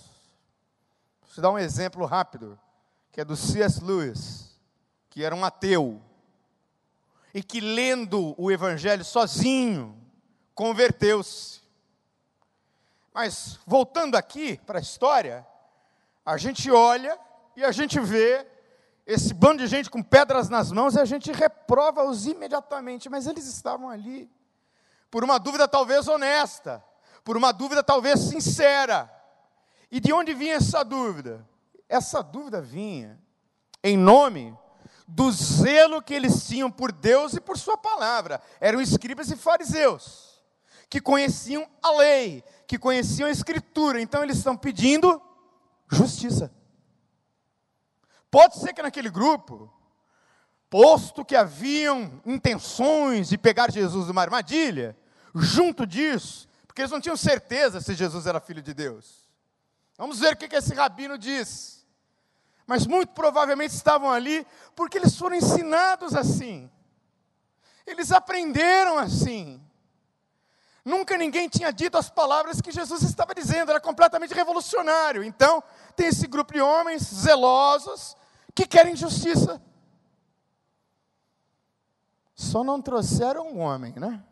Vou 1.20 1.30
te 1.34 1.40
dar 1.40 1.50
um 1.50 1.58
exemplo 1.58 2.06
rápido, 2.06 2.58
que 3.12 3.20
é 3.20 3.24
do 3.24 3.36
C.S. 3.36 3.82
Lewis, 3.82 4.58
que 5.10 5.22
era 5.22 5.34
um 5.34 5.44
ateu 5.44 6.02
e 7.36 7.42
que 7.42 7.60
lendo 7.60 8.34
o 8.38 8.50
Evangelho 8.50 9.04
sozinho, 9.04 9.94
converteu-se. 10.54 11.60
Mas, 13.12 13.60
voltando 13.66 14.14
aqui 14.14 14.58
para 14.64 14.78
a 14.78 14.80
história, 14.80 15.46
a 16.24 16.38
gente 16.38 16.70
olha 16.70 17.18
e 17.54 17.62
a 17.62 17.70
gente 17.72 18.00
vê 18.00 18.46
esse 19.06 19.34
bando 19.34 19.58
de 19.58 19.66
gente 19.66 19.90
com 19.90 20.02
pedras 20.02 20.48
nas 20.48 20.72
mãos 20.72 20.94
e 20.94 20.98
a 20.98 21.04
gente 21.04 21.30
reprova-os 21.30 22.26
imediatamente, 22.26 23.10
mas 23.10 23.26
eles 23.26 23.46
estavam 23.46 23.90
ali 23.90 24.30
por 25.10 25.22
uma 25.22 25.36
dúvida 25.36 25.68
talvez 25.68 26.08
honesta, 26.08 26.82
por 27.22 27.36
uma 27.36 27.52
dúvida 27.52 27.82
talvez 27.82 28.18
sincera. 28.18 29.12
E 29.90 30.00
de 30.00 30.10
onde 30.10 30.32
vinha 30.32 30.54
essa 30.54 30.82
dúvida? 30.82 31.46
Essa 31.86 32.22
dúvida 32.22 32.62
vinha 32.62 33.20
em 33.84 33.94
nome 33.94 34.56
do 35.06 35.30
zelo 35.30 36.02
que 36.02 36.14
eles 36.14 36.46
tinham 36.46 36.70
por 36.70 36.90
Deus 36.90 37.34
e 37.34 37.40
por 37.40 37.56
Sua 37.56 37.76
palavra. 37.76 38.40
Eram 38.60 38.80
escribas 38.80 39.30
e 39.30 39.36
fariseus, 39.36 40.42
que 40.88 41.00
conheciam 41.00 41.68
a 41.82 41.92
lei, 41.92 42.42
que 42.66 42.78
conheciam 42.78 43.28
a 43.28 43.32
Escritura. 43.32 44.00
Então 44.00 44.22
eles 44.22 44.38
estão 44.38 44.56
pedindo 44.56 45.20
justiça. 45.88 46.52
Pode 48.30 48.58
ser 48.58 48.72
que 48.72 48.82
naquele 48.82 49.08
grupo, 49.08 49.72
posto 50.68 51.24
que 51.24 51.36
haviam 51.36 52.20
intenções 52.26 53.28
de 53.28 53.38
pegar 53.38 53.70
Jesus 53.70 54.08
numa 54.08 54.22
armadilha, 54.22 54.96
junto 55.34 55.86
disso, 55.86 56.48
porque 56.66 56.82
eles 56.82 56.90
não 56.90 57.00
tinham 57.00 57.16
certeza 57.16 57.80
se 57.80 57.94
Jesus 57.94 58.26
era 58.26 58.40
filho 58.40 58.60
de 58.60 58.74
Deus. 58.74 59.26
Vamos 59.96 60.18
ver 60.18 60.34
o 60.34 60.36
que 60.36 60.54
esse 60.54 60.74
rabino 60.74 61.16
diz. 61.16 61.75
Mas 62.66 62.86
muito 62.86 63.10
provavelmente 63.12 63.72
estavam 63.72 64.10
ali 64.10 64.44
porque 64.74 64.98
eles 64.98 65.16
foram 65.16 65.36
ensinados 65.36 66.14
assim. 66.14 66.68
Eles 67.86 68.10
aprenderam 68.10 68.98
assim. 68.98 69.62
Nunca 70.84 71.16
ninguém 71.16 71.48
tinha 71.48 71.72
dito 71.72 71.96
as 71.96 72.10
palavras 72.10 72.60
que 72.60 72.72
Jesus 72.72 73.02
estava 73.02 73.34
dizendo, 73.34 73.70
era 73.70 73.80
completamente 73.80 74.34
revolucionário. 74.34 75.22
Então, 75.22 75.62
tem 75.94 76.08
esse 76.08 76.26
grupo 76.26 76.52
de 76.52 76.60
homens 76.60 77.02
zelosos 77.02 78.16
que 78.54 78.66
querem 78.66 78.96
justiça. 78.96 79.62
Só 82.34 82.62
não 82.62 82.82
trouxeram 82.82 83.48
um 83.48 83.60
homem, 83.60 83.94
né? 83.96 84.22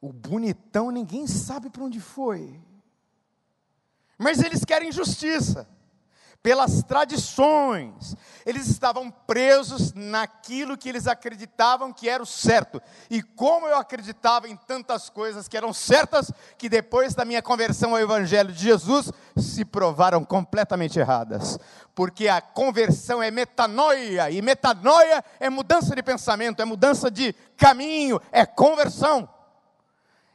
O 0.00 0.12
bonitão 0.12 0.90
ninguém 0.90 1.26
sabe 1.26 1.70
para 1.70 1.84
onde 1.84 2.00
foi. 2.00 2.60
Mas 4.18 4.40
eles 4.40 4.64
querem 4.64 4.92
justiça 4.92 5.66
pelas 6.42 6.82
tradições. 6.82 8.16
Eles 8.44 8.66
estavam 8.66 9.10
presos 9.10 9.92
naquilo 9.92 10.76
que 10.76 10.88
eles 10.88 11.06
acreditavam 11.06 11.92
que 11.92 12.08
era 12.08 12.22
o 12.22 12.26
certo. 12.26 12.82
E 13.08 13.22
como 13.22 13.68
eu 13.68 13.76
acreditava 13.76 14.48
em 14.48 14.56
tantas 14.56 15.08
coisas 15.08 15.46
que 15.46 15.56
eram 15.56 15.72
certas, 15.72 16.32
que 16.58 16.68
depois 16.68 17.14
da 17.14 17.24
minha 17.24 17.40
conversão 17.40 17.92
ao 17.92 18.00
Evangelho 18.00 18.52
de 18.52 18.64
Jesus, 18.64 19.12
se 19.36 19.64
provaram 19.64 20.24
completamente 20.24 20.98
erradas. 20.98 21.58
Porque 21.94 22.26
a 22.26 22.40
conversão 22.40 23.22
é 23.22 23.30
metanoia, 23.30 24.30
e 24.30 24.42
metanoia 24.42 25.24
é 25.38 25.48
mudança 25.48 25.94
de 25.94 26.02
pensamento, 26.02 26.60
é 26.60 26.64
mudança 26.64 27.10
de 27.10 27.32
caminho, 27.56 28.20
é 28.32 28.44
conversão, 28.44 29.28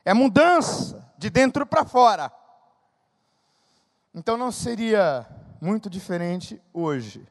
é 0.06 0.14
mudança 0.14 1.06
de 1.18 1.30
dentro 1.30 1.66
para 1.66 1.84
fora. 1.84 2.32
Então 4.14 4.38
não 4.38 4.52
seria 4.52 5.28
muito 5.62 5.90
diferente 5.90 6.62
hoje. 6.74 7.28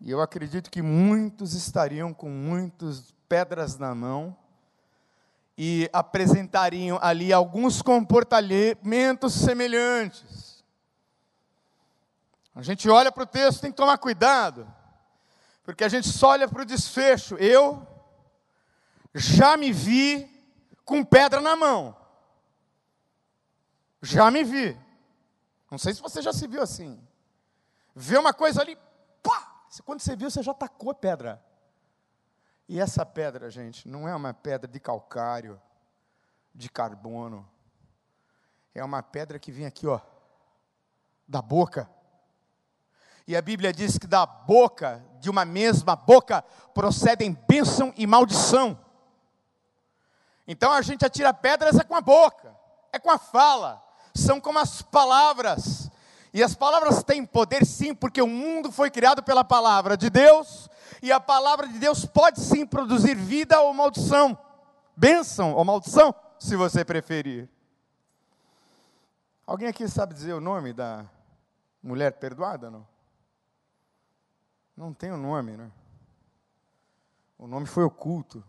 E 0.00 0.10
eu 0.10 0.20
acredito 0.20 0.70
que 0.70 0.82
muitos 0.82 1.54
estariam 1.54 2.12
com 2.12 2.28
muitas 2.28 3.14
pedras 3.28 3.78
na 3.78 3.94
mão 3.94 4.36
e 5.56 5.88
apresentariam 5.92 6.98
ali 7.00 7.32
alguns 7.32 7.80
comportamentos 7.80 9.32
semelhantes. 9.32 10.64
A 12.54 12.62
gente 12.62 12.88
olha 12.88 13.10
para 13.10 13.22
o 13.22 13.26
texto, 13.26 13.60
tem 13.60 13.70
que 13.70 13.76
tomar 13.76 13.98
cuidado, 13.98 14.66
porque 15.64 15.84
a 15.84 15.88
gente 15.88 16.08
só 16.08 16.28
olha 16.28 16.48
para 16.48 16.62
o 16.62 16.66
desfecho. 16.66 17.36
Eu 17.36 17.86
já 19.14 19.56
me 19.56 19.72
vi 19.72 20.28
com 20.84 21.04
pedra 21.04 21.40
na 21.40 21.56
mão. 21.56 21.96
Já 24.02 24.30
me 24.30 24.44
vi. 24.44 24.83
Não 25.74 25.78
sei 25.78 25.92
se 25.92 26.00
você 26.00 26.22
já 26.22 26.32
se 26.32 26.46
viu 26.46 26.62
assim. 26.62 27.04
Vê 27.96 28.16
uma 28.16 28.32
coisa 28.32 28.60
ali, 28.60 28.78
pá! 29.20 29.66
Quando 29.84 29.98
você 29.98 30.14
viu, 30.14 30.30
você 30.30 30.40
já 30.40 30.54
tacou 30.54 30.92
a 30.92 30.94
pedra. 30.94 31.44
E 32.68 32.78
essa 32.78 33.04
pedra, 33.04 33.50
gente, 33.50 33.88
não 33.88 34.06
é 34.06 34.14
uma 34.14 34.32
pedra 34.32 34.70
de 34.70 34.78
calcário, 34.78 35.60
de 36.54 36.70
carbono. 36.70 37.50
É 38.72 38.84
uma 38.84 39.02
pedra 39.02 39.36
que 39.40 39.50
vem 39.50 39.66
aqui, 39.66 39.84
ó, 39.84 39.98
da 41.26 41.42
boca. 41.42 41.90
E 43.26 43.36
a 43.36 43.42
Bíblia 43.42 43.72
diz 43.72 43.98
que 43.98 44.06
da 44.06 44.24
boca, 44.24 45.04
de 45.18 45.28
uma 45.28 45.44
mesma 45.44 45.96
boca, 45.96 46.42
procedem 46.72 47.32
bênção 47.48 47.92
e 47.96 48.06
maldição. 48.06 48.78
Então 50.46 50.70
a 50.70 50.82
gente 50.82 51.04
atira 51.04 51.34
pedras 51.34 51.76
é 51.80 51.82
com 51.82 51.96
a 51.96 52.00
boca, 52.00 52.56
é 52.92 52.98
com 53.00 53.10
a 53.10 53.18
fala 53.18 53.83
são 54.14 54.40
como 54.40 54.58
as 54.58 54.80
palavras. 54.80 55.90
E 56.32 56.42
as 56.42 56.54
palavras 56.54 57.02
têm 57.02 57.24
poder 57.24 57.64
sim, 57.64 57.94
porque 57.94 58.22
o 58.22 58.26
mundo 58.26 58.72
foi 58.72 58.90
criado 58.90 59.22
pela 59.22 59.44
palavra 59.44 59.96
de 59.96 60.10
Deus, 60.10 60.68
e 61.02 61.12
a 61.12 61.20
palavra 61.20 61.68
de 61.68 61.78
Deus 61.78 62.04
pode 62.04 62.40
sim 62.40 62.66
produzir 62.66 63.14
vida 63.14 63.60
ou 63.60 63.72
maldição, 63.74 64.36
bênção 64.96 65.54
ou 65.54 65.64
maldição, 65.64 66.14
se 66.38 66.56
você 66.56 66.84
preferir. 66.84 67.48
Alguém 69.46 69.68
aqui 69.68 69.86
sabe 69.86 70.14
dizer 70.14 70.32
o 70.32 70.40
nome 70.40 70.72
da 70.72 71.04
mulher 71.82 72.12
perdoada? 72.12 72.70
Não? 72.70 72.86
Não 74.76 74.92
tem 74.92 75.12
o 75.12 75.14
um 75.14 75.18
nome, 75.18 75.56
né? 75.56 75.70
O 77.38 77.46
nome 77.46 77.66
foi 77.66 77.84
oculto. 77.84 78.42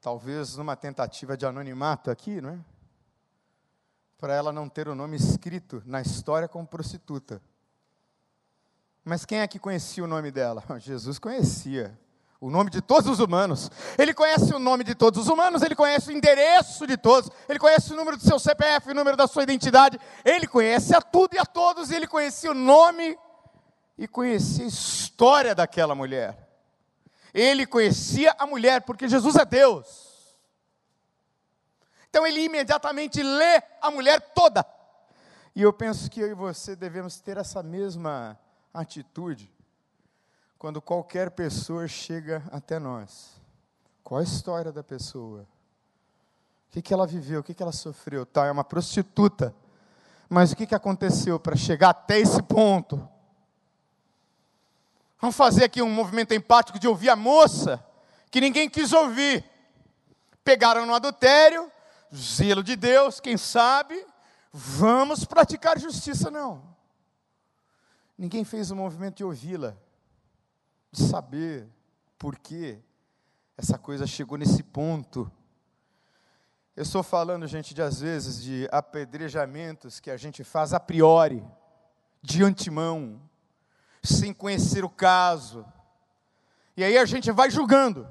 Talvez 0.00 0.56
numa 0.56 0.76
tentativa 0.76 1.36
de 1.36 1.46
anonimato 1.46 2.10
aqui, 2.10 2.40
não 2.40 2.50
é? 2.50 2.60
Para 4.20 4.34
ela 4.34 4.52
não 4.52 4.68
ter 4.68 4.86
o 4.86 4.94
nome 4.94 5.16
escrito 5.16 5.82
na 5.86 6.02
história 6.02 6.46
como 6.46 6.66
prostituta. 6.66 7.40
Mas 9.02 9.24
quem 9.24 9.40
é 9.40 9.48
que 9.48 9.58
conhecia 9.58 10.04
o 10.04 10.06
nome 10.06 10.30
dela? 10.30 10.62
Jesus 10.78 11.18
conhecia 11.18 11.98
o 12.38 12.50
nome 12.50 12.70
de 12.70 12.82
todos 12.82 13.08
os 13.08 13.18
humanos. 13.18 13.70
Ele 13.98 14.12
conhece 14.12 14.54
o 14.54 14.58
nome 14.58 14.84
de 14.84 14.94
todos 14.94 15.22
os 15.22 15.28
humanos, 15.28 15.62
ele 15.62 15.74
conhece 15.74 16.10
o 16.10 16.12
endereço 16.12 16.86
de 16.86 16.96
todos, 16.96 17.30
ele 17.48 17.58
conhece 17.58 17.92
o 17.92 17.96
número 17.96 18.18
do 18.18 18.22
seu 18.22 18.38
CPF, 18.38 18.90
o 18.90 18.94
número 18.94 19.16
da 19.16 19.26
sua 19.26 19.42
identidade, 19.42 19.98
ele 20.24 20.46
conhece 20.46 20.94
a 20.94 21.00
tudo 21.00 21.34
e 21.34 21.38
a 21.38 21.46
todos, 21.46 21.90
e 21.90 21.96
ele 21.96 22.06
conhecia 22.06 22.50
o 22.50 22.54
nome 22.54 23.18
e 23.96 24.06
conhecia 24.06 24.64
a 24.64 24.68
história 24.68 25.54
daquela 25.54 25.94
mulher. 25.94 26.48
Ele 27.32 27.66
conhecia 27.66 28.34
a 28.38 28.46
mulher, 28.46 28.82
porque 28.82 29.08
Jesus 29.08 29.36
é 29.36 29.44
Deus. 29.44 30.09
Então 32.10 32.26
ele 32.26 32.42
imediatamente 32.42 33.22
lê 33.22 33.62
a 33.80 33.90
mulher 33.90 34.20
toda. 34.34 34.66
E 35.54 35.62
eu 35.62 35.72
penso 35.72 36.10
que 36.10 36.20
eu 36.20 36.28
e 36.28 36.34
você 36.34 36.74
devemos 36.74 37.20
ter 37.20 37.36
essa 37.36 37.62
mesma 37.62 38.38
atitude 38.74 39.50
quando 40.58 40.82
qualquer 40.82 41.30
pessoa 41.30 41.86
chega 41.86 42.42
até 42.50 42.78
nós. 42.78 43.40
Qual 44.02 44.20
a 44.20 44.24
história 44.24 44.72
da 44.72 44.82
pessoa? 44.82 45.42
O 46.68 46.72
que, 46.72 46.82
que 46.82 46.92
ela 46.92 47.06
viveu? 47.06 47.40
O 47.40 47.42
que, 47.44 47.54
que 47.54 47.62
ela 47.62 47.72
sofreu? 47.72 48.26
Tá, 48.26 48.46
é 48.46 48.50
uma 48.50 48.64
prostituta. 48.64 49.54
Mas 50.28 50.50
o 50.50 50.56
que, 50.56 50.66
que 50.66 50.74
aconteceu 50.74 51.38
para 51.38 51.56
chegar 51.56 51.90
até 51.90 52.18
esse 52.18 52.42
ponto? 52.42 53.08
Vamos 55.20 55.36
fazer 55.36 55.64
aqui 55.64 55.80
um 55.80 55.90
movimento 55.90 56.34
empático 56.34 56.78
de 56.78 56.88
ouvir 56.88 57.10
a 57.10 57.16
moça 57.16 57.84
que 58.30 58.40
ninguém 58.40 58.68
quis 58.68 58.92
ouvir. 58.92 59.44
Pegaram 60.42 60.86
no 60.86 60.94
adultério, 60.94 61.70
zelo 62.14 62.62
de 62.62 62.76
Deus, 62.76 63.20
quem 63.20 63.36
sabe, 63.36 64.06
vamos 64.52 65.24
praticar 65.24 65.78
justiça, 65.78 66.30
não. 66.30 66.76
Ninguém 68.18 68.44
fez 68.44 68.70
o 68.70 68.76
movimento 68.76 69.16
de 69.16 69.24
ouvi-la, 69.24 69.76
de 70.92 71.02
saber 71.02 71.68
por 72.18 72.38
que 72.38 72.78
essa 73.56 73.78
coisa 73.78 74.06
chegou 74.06 74.36
nesse 74.36 74.62
ponto. 74.62 75.30
Eu 76.76 76.82
estou 76.82 77.02
falando, 77.02 77.46
gente, 77.46 77.72
de 77.74 77.82
às 77.82 78.00
vezes 78.00 78.42
de 78.42 78.68
apedrejamentos 78.70 80.00
que 80.00 80.10
a 80.10 80.16
gente 80.16 80.44
faz 80.44 80.72
a 80.72 80.80
priori, 80.80 81.44
de 82.22 82.42
antemão, 82.42 83.20
sem 84.02 84.32
conhecer 84.32 84.84
o 84.84 84.90
caso. 84.90 85.64
E 86.76 86.84
aí 86.84 86.98
a 86.98 87.04
gente 87.04 87.30
vai 87.30 87.50
julgando. 87.50 88.08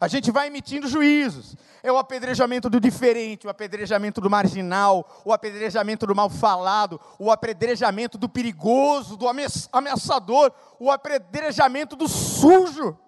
A 0.00 0.08
gente 0.08 0.30
vai 0.30 0.48
emitindo 0.48 0.88
juízos. 0.88 1.56
É 1.82 1.90
o 1.90 1.98
apedrejamento 1.98 2.68
do 2.68 2.80
diferente, 2.80 3.46
o 3.46 3.50
apedrejamento 3.50 4.20
do 4.20 4.28
marginal, 4.28 5.22
o 5.24 5.32
apedrejamento 5.32 6.06
do 6.06 6.14
mal 6.14 6.28
falado, 6.28 7.00
o 7.18 7.30
apedrejamento 7.30 8.18
do 8.18 8.28
perigoso, 8.28 9.16
do 9.16 9.26
ameaçador, 9.72 10.52
o 10.78 10.90
apedrejamento 10.90 11.96
do 11.96 12.08
sujo, 12.08 12.98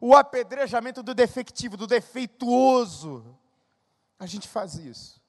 o 0.00 0.16
apedrejamento 0.16 1.02
do 1.02 1.14
defectivo, 1.14 1.76
do 1.76 1.86
defeituoso. 1.86 3.24
A 4.18 4.26
gente 4.26 4.48
faz 4.48 4.74
isso. 4.74 5.20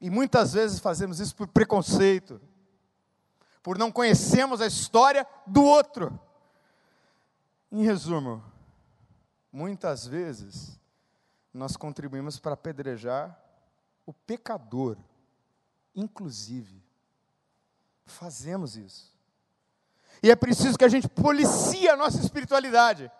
E 0.00 0.10
muitas 0.10 0.52
vezes 0.52 0.78
fazemos 0.78 1.18
isso 1.18 1.34
por 1.34 1.48
preconceito, 1.48 2.40
por 3.62 3.78
não 3.78 3.90
conhecermos 3.90 4.60
a 4.60 4.66
história 4.66 5.26
do 5.46 5.64
outro. 5.64 6.20
Em 7.72 7.82
resumo, 7.82 8.44
muitas 9.54 10.04
vezes 10.04 10.80
nós 11.52 11.76
contribuímos 11.76 12.40
para 12.40 12.54
apedrejar 12.54 13.40
o 14.04 14.12
pecador, 14.12 14.96
inclusive. 15.94 16.82
Fazemos 18.04 18.76
isso. 18.76 19.14
E 20.20 20.28
é 20.28 20.34
preciso 20.34 20.76
que 20.76 20.84
a 20.84 20.88
gente 20.88 21.08
policie 21.08 21.88
a 21.88 21.96
nossa 21.96 22.18
espiritualidade, 22.18 23.10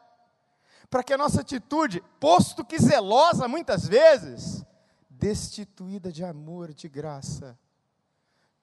para 0.90 1.04
que 1.04 1.12
a 1.12 1.18
nossa 1.18 1.40
atitude, 1.40 2.02
posto 2.18 2.64
que 2.64 2.80
zelosa 2.80 3.46
muitas 3.46 3.86
vezes, 3.86 4.64
destituída 5.08 6.10
de 6.10 6.24
amor, 6.24 6.74
de 6.74 6.88
graça, 6.88 7.56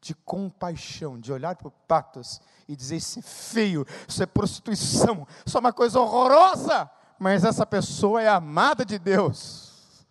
de 0.02 0.14
compaixão, 0.14 1.18
de 1.18 1.32
olhar 1.32 1.56
para 1.56 1.70
o 1.70 1.72
patos 1.72 2.42
e 2.68 2.76
dizer: 2.76 2.98
Isso 2.98 3.20
é 3.20 3.22
feio, 3.22 3.86
isso 4.08 4.22
é 4.22 4.26
prostituição, 4.26 5.26
isso 5.46 5.58
é 5.58 5.60
uma 5.60 5.72
coisa 5.72 6.00
horrorosa, 6.00 6.90
mas 7.22 7.44
essa 7.44 7.68
pessoa 7.68 8.20
é 8.20 8.28
amada 8.28 8.84
de 8.84 8.98
Deus. 8.98 10.04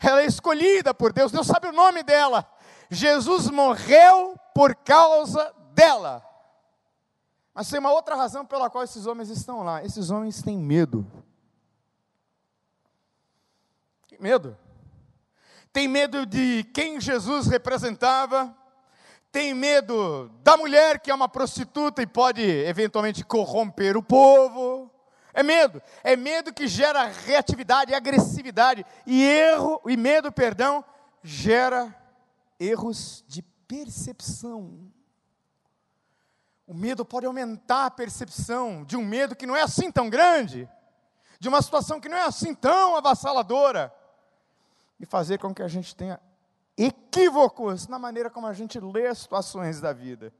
Ela 0.00 0.22
é 0.22 0.26
escolhida 0.26 0.94
por 0.94 1.12
Deus, 1.12 1.30
Deus 1.30 1.46
sabe 1.46 1.68
o 1.68 1.72
nome 1.72 2.02
dela. 2.02 2.50
Jesus 2.90 3.50
morreu 3.50 4.34
por 4.54 4.74
causa 4.74 5.54
dela. 5.74 6.26
Mas 7.52 7.68
tem 7.68 7.78
uma 7.78 7.92
outra 7.92 8.16
razão 8.16 8.46
pela 8.46 8.70
qual 8.70 8.82
esses 8.82 9.04
homens 9.04 9.28
estão 9.28 9.62
lá. 9.62 9.84
Esses 9.84 10.08
homens 10.08 10.40
têm 10.40 10.56
medo. 10.56 11.06
Tem 14.08 14.18
medo. 14.18 14.56
Tem 15.74 15.86
medo 15.86 16.24
de 16.24 16.64
quem 16.72 16.98
Jesus 17.02 17.48
representava. 17.48 18.56
Tem 19.30 19.52
medo 19.52 20.30
da 20.42 20.56
mulher 20.56 21.00
que 21.00 21.10
é 21.10 21.14
uma 21.14 21.28
prostituta 21.28 22.00
e 22.00 22.06
pode 22.06 22.40
eventualmente 22.40 23.22
corromper 23.22 23.94
o 23.94 24.02
povo. 24.02 24.90
É 25.34 25.42
medo. 25.42 25.82
É 26.04 26.16
medo 26.16 26.52
que 26.52 26.66
gera 26.66 27.04
reatividade, 27.04 27.94
agressividade. 27.94 28.84
E 29.06 29.22
erro, 29.22 29.80
e 29.86 29.96
medo, 29.96 30.30
perdão, 30.30 30.84
gera 31.22 31.94
erros 32.58 33.24
de 33.26 33.42
percepção. 33.42 34.92
O 36.66 36.74
medo 36.74 37.04
pode 37.04 37.26
aumentar 37.26 37.86
a 37.86 37.90
percepção 37.90 38.84
de 38.84 38.96
um 38.96 39.04
medo 39.04 39.34
que 39.34 39.46
não 39.46 39.56
é 39.56 39.62
assim 39.62 39.90
tão 39.90 40.08
grande, 40.08 40.68
de 41.40 41.48
uma 41.48 41.60
situação 41.60 42.00
que 42.00 42.08
não 42.08 42.16
é 42.16 42.22
assim 42.22 42.54
tão 42.54 42.96
avassaladora, 42.96 43.92
e 44.98 45.04
fazer 45.04 45.38
com 45.38 45.52
que 45.52 45.62
a 45.62 45.68
gente 45.68 45.96
tenha 45.96 46.20
equívocos 46.76 47.88
na 47.88 47.98
maneira 47.98 48.30
como 48.30 48.46
a 48.46 48.52
gente 48.52 48.78
lê 48.78 49.08
as 49.08 49.18
situações 49.18 49.80
da 49.80 49.92
vida. 49.92 50.32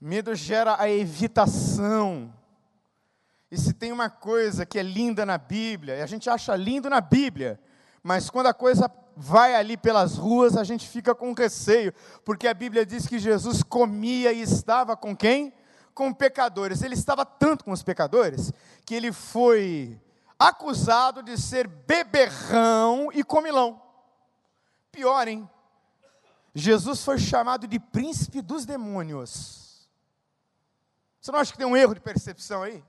Medo 0.00 0.34
gera 0.34 0.80
a 0.80 0.88
evitação. 0.88 2.32
E 3.50 3.56
se 3.56 3.72
tem 3.72 3.92
uma 3.92 4.10
coisa 4.10 4.66
que 4.66 4.78
é 4.78 4.82
linda 4.82 5.24
na 5.24 5.38
Bíblia, 5.38 5.96
e 5.96 6.02
a 6.02 6.06
gente 6.06 6.28
acha 6.28 6.54
lindo 6.56 6.90
na 6.90 7.00
Bíblia, 7.00 7.60
mas 8.02 8.28
quando 8.28 8.46
a 8.46 8.54
coisa 8.54 8.90
vai 9.16 9.54
ali 9.54 9.76
pelas 9.76 10.16
ruas, 10.16 10.56
a 10.56 10.64
gente 10.64 10.86
fica 10.86 11.14
com 11.14 11.32
receio, 11.32 11.92
porque 12.24 12.46
a 12.46 12.54
Bíblia 12.54 12.84
diz 12.84 13.06
que 13.06 13.18
Jesus 13.18 13.62
comia 13.62 14.32
e 14.32 14.42
estava 14.42 14.96
com 14.96 15.16
quem? 15.16 15.52
Com 15.94 16.12
pecadores. 16.12 16.82
Ele 16.82 16.94
estava 16.94 17.24
tanto 17.24 17.64
com 17.64 17.72
os 17.72 17.82
pecadores 17.82 18.52
que 18.84 18.94
ele 18.94 19.12
foi 19.12 19.98
acusado 20.38 21.22
de 21.22 21.40
ser 21.40 21.66
beberrão 21.66 23.08
e 23.12 23.24
comilão. 23.24 23.80
Pior, 24.92 25.26
hein? 25.26 25.48
Jesus 26.54 27.04
foi 27.04 27.18
chamado 27.18 27.66
de 27.66 27.78
príncipe 27.78 28.42
dos 28.42 28.66
demônios. 28.66 29.88
Você 31.20 31.32
não 31.32 31.38
acha 31.38 31.52
que 31.52 31.58
tem 31.58 31.66
um 31.66 31.76
erro 31.76 31.94
de 31.94 32.00
percepção 32.00 32.62
aí? 32.62 32.84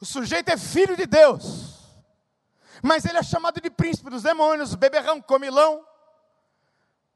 O 0.00 0.06
sujeito 0.06 0.48
é 0.48 0.56
filho 0.56 0.96
de 0.96 1.06
Deus 1.06 1.70
mas 2.82 3.04
ele 3.04 3.18
é 3.18 3.22
chamado 3.22 3.60
de 3.60 3.70
príncipe 3.70 4.10
dos 4.10 4.22
demônios, 4.22 4.74
beberrão, 4.74 5.20
comilão, 5.20 5.84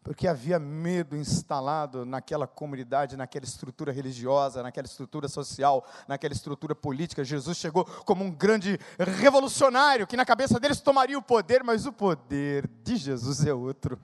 porque 0.02 0.28
havia 0.28 0.58
medo 0.58 1.16
instalado 1.16 2.04
naquela 2.04 2.46
comunidade, 2.46 3.16
naquela 3.16 3.46
estrutura 3.46 3.90
religiosa, 3.90 4.62
naquela 4.62 4.86
estrutura 4.86 5.28
social, 5.28 5.86
naquela 6.06 6.34
estrutura 6.34 6.74
política. 6.74 7.24
Jesus 7.24 7.56
chegou 7.56 7.86
como 8.04 8.22
um 8.22 8.30
grande 8.30 8.78
revolucionário 8.98 10.06
que 10.06 10.16
na 10.16 10.26
cabeça 10.26 10.60
deles 10.60 10.80
tomaria 10.80 11.18
o 11.18 11.22
poder, 11.22 11.64
mas 11.64 11.86
o 11.86 11.92
poder 11.92 12.68
de 12.82 12.96
Jesus 12.96 13.46
é 13.46 13.54
outro. 13.54 13.98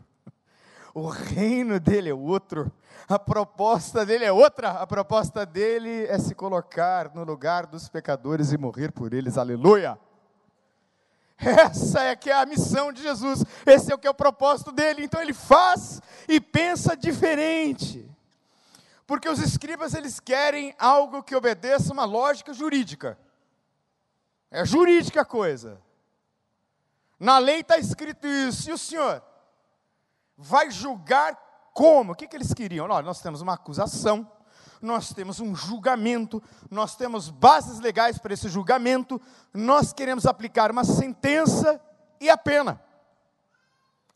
O 0.94 1.08
reino 1.08 1.78
dele 1.78 2.10
é 2.10 2.14
outro. 2.14 2.72
A 3.08 3.18
proposta 3.18 4.04
dele 4.04 4.24
é 4.24 4.32
outra. 4.32 4.70
A 4.70 4.86
proposta 4.86 5.46
dele 5.46 6.06
é 6.06 6.18
se 6.18 6.34
colocar 6.34 7.14
no 7.14 7.24
lugar 7.24 7.66
dos 7.66 7.88
pecadores 7.88 8.52
e 8.52 8.58
morrer 8.58 8.90
por 8.92 9.14
eles. 9.14 9.38
Aleluia. 9.38 9.98
Essa 11.38 12.04
é 12.04 12.16
que 12.16 12.28
é 12.28 12.34
a 12.34 12.44
missão 12.44 12.92
de 12.92 13.02
Jesus, 13.02 13.42
esse 13.64 13.90
é 13.90 13.94
o 13.94 13.98
que 13.98 14.06
é 14.06 14.10
o 14.10 14.14
propósito 14.14 14.70
dele. 14.70 15.04
Então 15.04 15.22
ele 15.22 15.32
faz 15.32 16.00
e 16.28 16.38
pensa 16.38 16.94
diferente. 16.94 18.06
Porque 19.06 19.28
os 19.28 19.40
escribas 19.40 19.94
eles 19.94 20.20
querem 20.20 20.74
algo 20.78 21.22
que 21.22 21.34
obedeça 21.34 21.92
uma 21.92 22.04
lógica 22.04 22.52
jurídica. 22.52 23.18
É 24.50 24.64
jurídica 24.64 25.22
a 25.22 25.24
coisa. 25.24 25.80
Na 27.18 27.38
lei 27.38 27.60
está 27.60 27.78
escrito 27.78 28.26
isso. 28.26 28.68
E 28.70 28.72
o 28.72 28.78
senhor 28.78 29.22
vai 30.40 30.70
julgar 30.70 31.38
como? 31.72 32.12
O 32.12 32.14
que, 32.16 32.26
que 32.26 32.36
eles 32.36 32.52
queriam? 32.52 32.88
Olha, 32.88 33.04
nós 33.04 33.20
temos 33.20 33.40
uma 33.40 33.54
acusação 33.54 34.26
nós 34.80 35.12
temos 35.12 35.40
um 35.40 35.54
julgamento, 35.54 36.42
nós 36.70 36.96
temos 36.96 37.28
bases 37.28 37.80
legais 37.80 38.18
para 38.18 38.32
esse 38.32 38.48
julgamento, 38.48 39.20
nós 39.52 39.92
queremos 39.92 40.26
aplicar 40.26 40.70
uma 40.70 40.84
sentença 40.84 41.80
e 42.20 42.30
a 42.30 42.36
pena. 42.36 42.82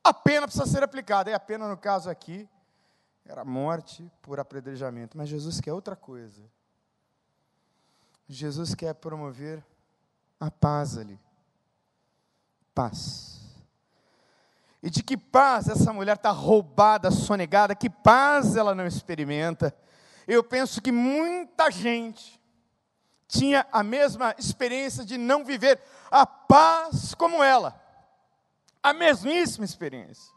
A 0.03 0.13
pena 0.13 0.47
precisa 0.47 0.67
ser 0.67 0.83
aplicada, 0.83 1.31
e 1.31 1.35
a 1.35 1.41
pena, 1.41 1.69
no 1.69 1.77
caso 1.77 2.11
aqui, 2.11 2.49
era 3.25 3.45
morte 3.45 4.11
por 4.21 4.39
apredrejamento. 4.39 5.17
Mas 5.17 5.29
Jesus 5.29 5.61
quer 5.61 5.73
outra 5.73 5.97
coisa. 5.97 6.43
Jesus 8.29 8.75
quer 8.75 8.95
promover 8.95 9.65
a 10.39 10.51
paz 10.51 10.99
ali. 10.99 11.19
Paz. 12.75 13.44
E 14.85 14.91
de 14.91 15.03
que 15.03 15.17
paz 15.17 15.67
essa 15.67 15.93
mulher 15.93 16.15
está 16.15 16.31
roubada, 16.31 17.11
sonegada, 17.11 17.75
que 17.75 17.91
paz 17.91 18.55
ela 18.55 18.73
não 18.73 18.87
experimenta 18.87 19.75
eu 20.27 20.43
penso 20.43 20.81
que 20.81 20.91
muita 20.91 21.71
gente 21.71 22.41
tinha 23.29 23.67
a 23.73 23.83
mesma 23.83 24.35
experiência 24.39 25.05
de 25.05 25.19
não 25.19 25.45
viver 25.45 25.81
a 26.11 26.25
paz 26.27 27.15
como 27.15 27.43
ela, 27.43 27.81
a 28.83 28.93
mesmíssima 28.93 29.65
experiência. 29.65 30.33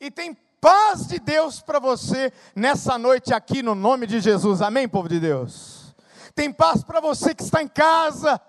E 0.00 0.10
tem 0.10 0.34
paz 0.60 1.06
de 1.06 1.18
Deus 1.18 1.60
para 1.60 1.78
você 1.78 2.32
nessa 2.54 2.98
noite 2.98 3.32
aqui 3.32 3.62
no 3.62 3.74
nome 3.74 4.06
de 4.06 4.20
Jesus, 4.20 4.60
amém, 4.60 4.88
povo 4.88 5.08
de 5.08 5.18
Deus? 5.18 5.94
Tem 6.34 6.52
paz 6.52 6.84
para 6.84 7.00
você 7.00 7.34
que 7.34 7.42
está 7.42 7.62
em 7.62 7.68
casa, 7.68 8.40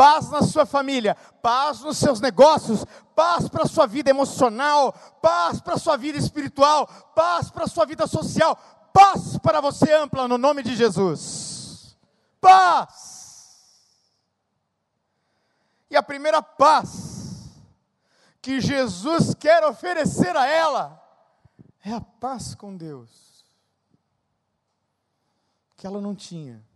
paz 0.00 0.30
na 0.30 0.40
sua 0.40 0.64
família, 0.64 1.14
paz 1.42 1.80
nos 1.80 1.98
seus 1.98 2.22
negócios, 2.22 2.86
paz 3.14 3.50
para 3.50 3.64
a 3.64 3.68
sua 3.68 3.86
vida 3.86 4.08
emocional, 4.08 4.94
paz 5.20 5.60
para 5.60 5.74
a 5.74 5.78
sua 5.78 5.98
vida 5.98 6.16
espiritual, 6.16 6.86
paz 7.14 7.50
para 7.50 7.64
a 7.64 7.68
sua 7.68 7.84
vida 7.84 8.06
social, 8.06 8.56
paz 8.94 9.36
para 9.36 9.60
você 9.60 9.92
ampla 9.92 10.26
no 10.26 10.38
nome 10.38 10.62
de 10.62 10.74
Jesus. 10.74 11.98
Paz. 12.40 14.10
E 15.90 15.96
a 15.98 16.02
primeira 16.02 16.40
paz 16.40 17.50
que 18.40 18.58
Jesus 18.58 19.34
quer 19.34 19.62
oferecer 19.66 20.34
a 20.34 20.46
ela 20.46 20.98
é 21.84 21.92
a 21.92 22.00
paz 22.00 22.54
com 22.54 22.74
Deus. 22.74 23.44
Que 25.76 25.86
ela 25.86 26.00
não 26.00 26.14
tinha. 26.14 26.69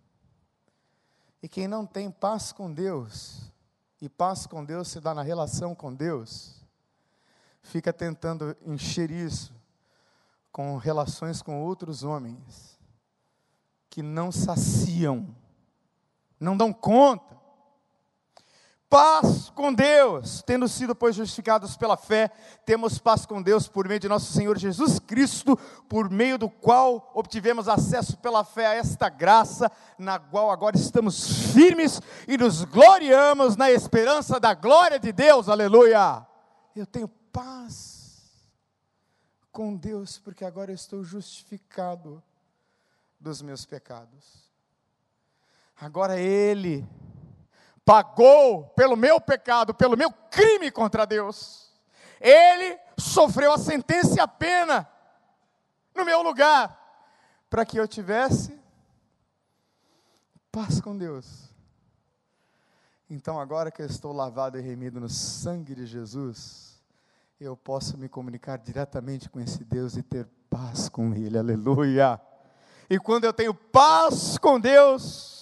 E 1.44 1.48
quem 1.48 1.68
não 1.68 1.84
tem 1.84 2.10
paz 2.10 2.52
com 2.52 2.72
Deus, 2.72 3.52
e 4.00 4.08
paz 4.08 4.46
com 4.46 4.64
Deus 4.64 4.88
se 4.88 4.98
dá 4.98 5.12
na 5.12 5.20
relação 5.20 5.74
com 5.74 5.94
Deus, 5.94 6.64
fica 7.60 7.92
tentando 7.92 8.56
encher 8.64 9.10
isso 9.10 9.54
com 10.50 10.78
relações 10.78 11.42
com 11.42 11.62
outros 11.62 12.02
homens 12.02 12.80
que 13.90 14.02
não 14.02 14.32
saciam, 14.32 15.36
não 16.40 16.56
dão 16.56 16.72
conta. 16.72 17.36
Paz 18.94 19.50
com 19.50 19.74
Deus, 19.74 20.40
tendo 20.46 20.68
sido, 20.68 20.94
pois, 20.94 21.16
justificados 21.16 21.76
pela 21.76 21.96
fé, 21.96 22.30
temos 22.64 22.96
paz 22.96 23.26
com 23.26 23.42
Deus 23.42 23.66
por 23.66 23.88
meio 23.88 23.98
de 23.98 24.08
nosso 24.08 24.32
Senhor 24.32 24.56
Jesus 24.56 25.00
Cristo, 25.00 25.56
por 25.88 26.08
meio 26.08 26.38
do 26.38 26.48
qual 26.48 27.10
obtivemos 27.12 27.68
acesso 27.68 28.16
pela 28.18 28.44
fé 28.44 28.66
a 28.66 28.74
esta 28.74 29.08
graça, 29.08 29.68
na 29.98 30.20
qual 30.20 30.48
agora 30.48 30.76
estamos 30.76 31.52
firmes 31.52 32.00
e 32.28 32.38
nos 32.38 32.62
gloriamos 32.62 33.56
na 33.56 33.68
esperança 33.68 34.38
da 34.38 34.54
glória 34.54 35.00
de 35.00 35.10
Deus, 35.10 35.48
aleluia. 35.48 36.24
Eu 36.76 36.86
tenho 36.86 37.08
paz 37.08 38.46
com 39.50 39.74
Deus, 39.74 40.20
porque 40.20 40.44
agora 40.44 40.70
eu 40.70 40.76
estou 40.76 41.02
justificado 41.02 42.22
dos 43.18 43.42
meus 43.42 43.66
pecados. 43.66 44.48
Agora 45.80 46.16
Ele 46.16 46.86
pagou 47.84 48.66
pelo 48.68 48.96
meu 48.96 49.20
pecado, 49.20 49.74
pelo 49.74 49.96
meu 49.96 50.10
crime 50.30 50.70
contra 50.70 51.06
Deus. 51.06 51.72
Ele 52.20 52.78
sofreu 52.98 53.52
a 53.52 53.58
sentença 53.58 54.16
e 54.16 54.20
a 54.20 54.28
pena 54.28 54.88
no 55.94 56.04
meu 56.04 56.22
lugar, 56.22 56.80
para 57.48 57.64
que 57.64 57.78
eu 57.78 57.86
tivesse 57.86 58.58
paz 60.50 60.80
com 60.80 60.96
Deus. 60.96 61.50
Então, 63.08 63.38
agora 63.38 63.70
que 63.70 63.82
eu 63.82 63.86
estou 63.86 64.12
lavado 64.12 64.58
e 64.58 64.62
remido 64.62 64.98
no 64.98 65.08
sangue 65.08 65.74
de 65.74 65.86
Jesus, 65.86 66.82
eu 67.38 67.56
posso 67.56 67.98
me 67.98 68.08
comunicar 68.08 68.56
diretamente 68.56 69.28
com 69.28 69.38
esse 69.38 69.62
Deus 69.62 69.96
e 69.96 70.02
ter 70.02 70.26
paz 70.48 70.88
com 70.88 71.12
Ele, 71.12 71.36
aleluia. 71.36 72.20
E 72.88 72.98
quando 72.98 73.24
eu 73.24 73.32
tenho 73.32 73.52
paz 73.52 74.38
com 74.38 74.58
Deus, 74.58 75.33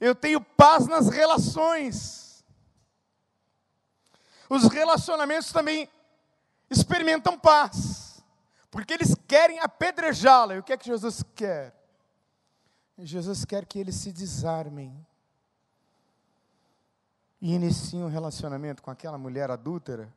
eu 0.00 0.14
tenho 0.14 0.40
paz 0.40 0.86
nas 0.86 1.08
relações. 1.08 2.44
Os 4.48 4.64
relacionamentos 4.64 5.52
também 5.52 5.88
experimentam 6.70 7.38
paz, 7.38 8.22
porque 8.70 8.92
eles 8.92 9.14
querem 9.26 9.58
apedrejá-la. 9.60 10.54
E 10.54 10.58
o 10.58 10.62
que 10.62 10.72
é 10.72 10.76
que 10.76 10.86
Jesus 10.86 11.22
quer? 11.34 11.74
Jesus 12.98 13.44
quer 13.44 13.64
que 13.64 13.78
eles 13.78 13.94
se 13.94 14.12
desarmem 14.12 15.06
e 17.40 17.54
iniciem 17.54 18.02
um 18.02 18.08
relacionamento 18.08 18.82
com 18.82 18.90
aquela 18.90 19.16
mulher 19.16 19.50
adúltera, 19.50 20.12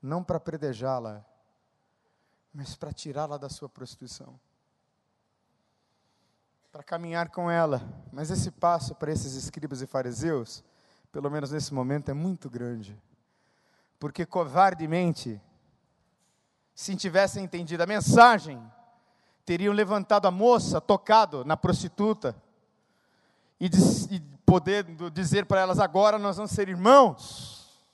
não 0.00 0.24
para 0.24 0.40
predejá-la, 0.40 1.24
mas 2.52 2.74
para 2.74 2.92
tirá-la 2.92 3.36
da 3.36 3.48
sua 3.48 3.68
prostituição. 3.68 4.38
Para 6.72 6.82
caminhar 6.82 7.28
com 7.28 7.50
ela. 7.50 7.82
Mas 8.10 8.30
esse 8.30 8.50
passo 8.50 8.94
para 8.94 9.12
esses 9.12 9.34
escribas 9.34 9.82
e 9.82 9.86
fariseus, 9.86 10.64
pelo 11.12 11.30
menos 11.30 11.50
nesse 11.50 11.74
momento, 11.74 12.10
é 12.10 12.14
muito 12.14 12.48
grande. 12.48 12.98
Porque 14.00 14.24
covardemente, 14.24 15.38
se 16.74 16.96
tivessem 16.96 17.44
entendido 17.44 17.82
a 17.82 17.86
mensagem, 17.86 18.58
teriam 19.44 19.74
levantado 19.74 20.26
a 20.26 20.30
moça, 20.30 20.80
tocado 20.80 21.44
na 21.44 21.58
prostituta, 21.58 22.34
e, 23.60 23.66
e 24.10 24.20
poder 24.46 24.84
dizer 25.12 25.44
para 25.44 25.60
elas: 25.60 25.78
agora 25.78 26.18
nós 26.18 26.38
vamos 26.38 26.52
ser 26.52 26.70
irmãos, 26.70 27.84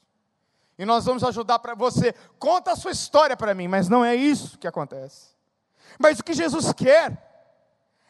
e 0.78 0.84
nós 0.84 1.04
vamos 1.04 1.24
ajudar 1.24 1.58
para 1.58 1.74
você. 1.74 2.14
Conta 2.38 2.70
a 2.70 2.76
sua 2.76 2.92
história 2.92 3.36
para 3.36 3.54
mim, 3.56 3.66
mas 3.66 3.88
não 3.88 4.04
é 4.04 4.14
isso 4.14 4.56
que 4.56 4.68
acontece. 4.68 5.36
Mas 5.98 6.20
o 6.20 6.24
que 6.24 6.32
Jesus 6.32 6.72
quer 6.72 7.27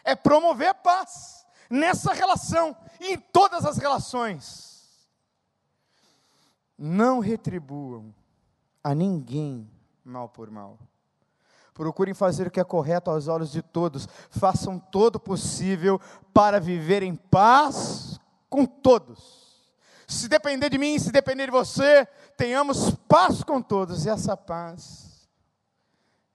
é 0.08 0.16
promover 0.16 0.68
a 0.68 0.74
paz 0.74 1.46
nessa 1.68 2.14
relação 2.14 2.74
e 2.98 3.12
em 3.12 3.18
todas 3.18 3.66
as 3.66 3.76
relações. 3.76 5.06
Não 6.78 7.18
retribuam 7.18 8.14
a 8.82 8.94
ninguém 8.94 9.70
mal 10.02 10.30
por 10.30 10.50
mal. 10.50 10.78
Procurem 11.74 12.14
fazer 12.14 12.46
o 12.46 12.50
que 12.50 12.58
é 12.58 12.64
correto 12.64 13.10
aos 13.10 13.28
olhos 13.28 13.52
de 13.52 13.60
todos. 13.60 14.08
Façam 14.30 14.78
todo 14.78 15.16
o 15.16 15.20
possível 15.20 16.00
para 16.32 16.58
viver 16.58 17.02
em 17.02 17.14
paz 17.14 18.18
com 18.48 18.64
todos. 18.64 19.70
Se 20.06 20.26
depender 20.26 20.70
de 20.70 20.78
mim, 20.78 20.98
se 20.98 21.12
depender 21.12 21.46
de 21.46 21.52
você, 21.52 22.06
tenhamos 22.34 22.92
paz 23.06 23.42
com 23.42 23.60
todos. 23.60 24.06
E 24.06 24.08
essa 24.08 24.36
paz 24.36 25.28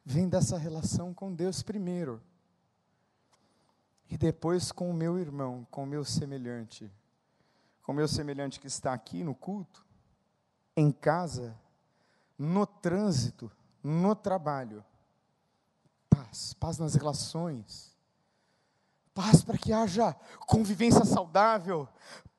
vem 0.05 0.29
dessa 0.29 0.59
relação 0.59 1.11
com 1.11 1.33
Deus 1.33 1.63
primeiro. 1.63 2.21
E 4.13 4.17
depois 4.17 4.71
com 4.71 4.91
o 4.91 4.93
meu 4.93 5.17
irmão, 5.17 5.65
com 5.71 5.81
o 5.81 5.87
meu 5.87 6.05
semelhante. 6.05 6.87
Com 7.81 7.93
o 7.93 7.95
meu 7.95 8.07
semelhante 8.07 8.59
que 8.59 8.67
está 8.67 8.93
aqui 8.93 9.23
no 9.23 9.33
culto, 9.33 9.83
em 10.77 10.91
casa, 10.91 11.59
no 12.37 12.67
trânsito, 12.67 13.51
no 13.83 14.13
trabalho 14.13 14.85
paz, 16.07 16.53
paz 16.53 16.77
nas 16.77 16.93
relações, 16.93 17.97
paz 19.15 19.43
para 19.43 19.57
que 19.57 19.73
haja 19.73 20.15
convivência 20.45 21.05
saudável, 21.05 21.89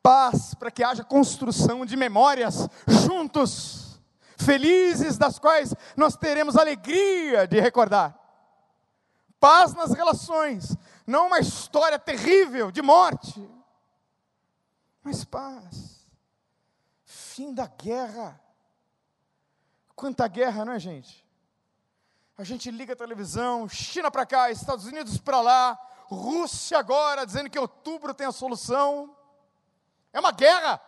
paz 0.01 0.55
para 0.55 0.71
que 0.71 0.85
haja 0.85 1.03
construção 1.03 1.85
de 1.85 1.97
memórias 1.97 2.69
juntos, 2.87 4.01
felizes, 4.37 5.19
das 5.19 5.41
quais 5.41 5.75
nós 5.97 6.17
teremos 6.17 6.57
alegria 6.57 7.49
de 7.49 7.59
recordar. 7.59 8.17
Paz 9.41 9.75
nas 9.75 9.93
relações, 9.93 10.77
não 11.07 11.27
uma 11.27 11.39
história 11.39 11.99
terrível 11.99 12.71
de 12.71 12.81
morte, 12.81 13.49
mas 15.03 15.25
paz. 15.25 16.07
Fim 17.05 17.53
da 17.53 17.67
guerra. 17.67 18.41
Quanta 19.95 20.27
guerra, 20.27 20.65
não 20.65 20.73
é, 20.73 20.79
gente? 20.79 21.25
A 22.37 22.43
gente 22.43 22.71
liga 22.71 22.95
a 22.95 22.97
televisão, 22.97 23.69
China 23.69 24.11
para 24.11 24.27
cá, 24.27 24.51
Estados 24.51 24.87
Unidos 24.87 25.19
para 25.19 25.41
lá, 25.41 25.79
Rússia 26.07 26.79
agora, 26.79 27.25
dizendo 27.25 27.49
que 27.49 27.59
outubro 27.59 28.13
tem 28.13 28.27
a 28.27 28.33
solução. 28.33 29.17
É 30.13 30.19
uma 30.19 30.33
guerra. 30.33 30.81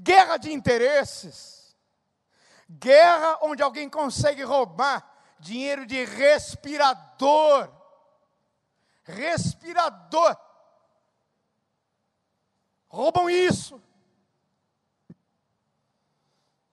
Guerra 0.00 0.36
de 0.38 0.52
interesses. 0.52 1.76
Guerra 2.68 3.38
onde 3.42 3.62
alguém 3.62 3.88
consegue 3.88 4.42
roubar 4.42 5.08
dinheiro 5.38 5.86
de 5.86 6.04
respirador. 6.04 7.70
Respirador. 9.04 10.36
Roubam 12.88 13.28
isso. 13.28 13.82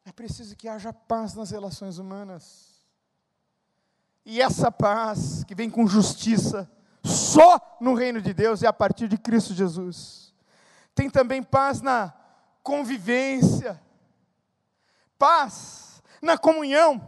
É 0.05 0.11
preciso 0.11 0.55
que 0.55 0.67
haja 0.67 0.91
paz 0.91 1.33
nas 1.33 1.51
relações 1.51 1.97
humanas. 1.97 2.71
E 4.25 4.41
essa 4.41 4.71
paz 4.71 5.43
que 5.43 5.55
vem 5.55 5.69
com 5.69 5.87
justiça, 5.87 6.69
só 7.03 7.77
no 7.79 7.93
reino 7.93 8.21
de 8.21 8.33
Deus 8.33 8.61
e 8.61 8.67
a 8.67 8.73
partir 8.73 9.07
de 9.07 9.17
Cristo 9.17 9.53
Jesus. 9.53 10.33
Tem 10.93 11.09
também 11.09 11.41
paz 11.41 11.81
na 11.81 12.13
convivência, 12.61 13.81
paz 15.17 16.03
na 16.21 16.37
comunhão, 16.37 17.01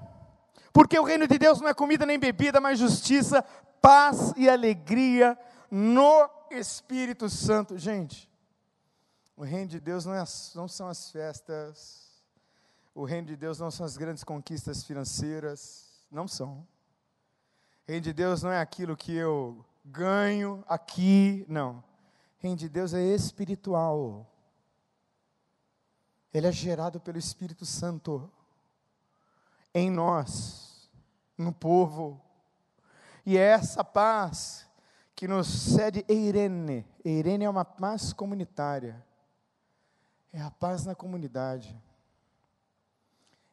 porque 0.71 0.97
o 0.97 1.03
reino 1.03 1.27
de 1.27 1.37
Deus 1.37 1.61
não 1.61 1.67
é 1.67 1.73
comida 1.73 2.05
nem 2.05 2.17
bebida, 2.17 2.59
mas 2.59 2.79
justiça, 2.79 3.45
paz 3.83 4.33
e 4.37 4.49
alegria 4.49 5.37
no 5.69 6.29
Espírito 6.49 7.29
Santo. 7.29 7.77
Gente, 7.77 8.31
o 9.35 9.43
reino 9.43 9.67
de 9.67 9.79
Deus 9.81 10.05
não, 10.05 10.13
é, 10.13 10.23
não 10.55 10.69
são 10.69 10.87
as 10.87 11.11
festas, 11.11 12.23
o 12.95 13.03
reino 13.03 13.27
de 13.27 13.35
Deus 13.35 13.59
não 13.59 13.69
são 13.69 13.85
as 13.85 13.97
grandes 13.97 14.23
conquistas 14.23 14.85
financeiras, 14.85 16.01
não 16.09 16.29
são. 16.29 16.65
Reino 17.85 18.03
de 18.03 18.13
Deus 18.13 18.41
não 18.41 18.51
é 18.51 18.61
aquilo 18.61 18.95
que 18.95 19.13
eu 19.13 19.65
ganho 19.83 20.63
aqui, 20.65 21.45
não. 21.49 21.83
Reino 22.37 22.55
de 22.55 22.69
Deus 22.69 22.93
é 22.93 23.03
espiritual. 23.03 24.25
Ele 26.33 26.47
é 26.47 26.51
gerado 26.53 27.01
pelo 27.01 27.17
Espírito 27.17 27.65
Santo 27.65 28.31
em 29.73 29.91
nós, 29.91 30.89
no 31.37 31.51
povo. 31.51 32.21
E 33.25 33.37
é 33.37 33.41
essa 33.41 33.83
paz 33.83 34.67
que 35.15 35.27
nos 35.27 35.47
cede 35.47 36.03
Eirene. 36.07 36.85
Eirene 37.03 37.45
é 37.45 37.49
uma 37.49 37.65
paz 37.65 38.13
comunitária. 38.13 39.03
É 40.31 40.41
a 40.41 40.51
paz 40.51 40.85
na 40.85 40.95
comunidade. 40.95 41.79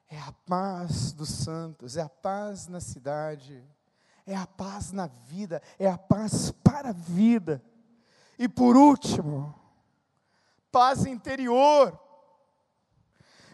É 0.09 0.19
a 0.19 0.33
paz 0.47 1.13
dos 1.13 1.29
santos, 1.29 1.97
é 1.97 2.03
a 2.03 2.09
paz 2.09 2.67
na 2.67 2.81
cidade 2.81 3.65
é 4.27 4.37
a 4.37 4.47
paz 4.47 4.93
na 4.93 5.07
vida, 5.07 5.63
é 5.79 5.89
a 5.89 5.99
paz 5.99 6.51
para 6.51 6.91
a 6.91 6.93
vida. 6.93 7.63
E 8.39 8.49
por 8.49 8.77
último, 8.77 9.55
paz 10.71 11.05
interior. 11.05 11.99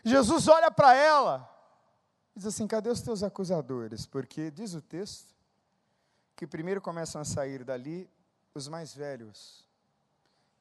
Jesus 0.05 0.47
olha 0.49 0.71
para 0.71 0.95
ela 0.95 1.51
e 2.35 2.39
diz 2.39 2.47
assim: 2.47 2.67
cadê 2.67 2.91
os 2.91 3.01
teus 3.01 3.23
acusadores? 3.23 4.07
Porque 4.07 4.51
diz 4.51 4.75
o 4.75 4.83
texto 4.83 5.35
que 6.37 6.47
primeiro 6.47 6.81
começam 6.81 7.21
a 7.21 7.25
sair 7.25 7.65
dali 7.65 8.09
os 8.55 8.69
mais 8.69 8.95
velhos. 8.95 9.67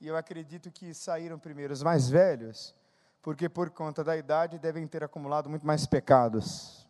E 0.02 0.08
eu 0.08 0.18
acredito 0.18 0.72
que 0.72 0.94
saíram 0.94 1.38
primeiro 1.38 1.74
os 1.74 1.84
mais 1.84 2.10
velhos, 2.10 2.74
porque 3.22 3.48
por 3.48 3.70
conta 3.70 4.04
da 4.04 4.18
idade 4.18 4.58
devem 4.58 4.88
ter 4.88 5.04
acumulado 5.04 5.50
muito 5.50 5.68
mais 5.68 5.86
pecados. 5.86 6.88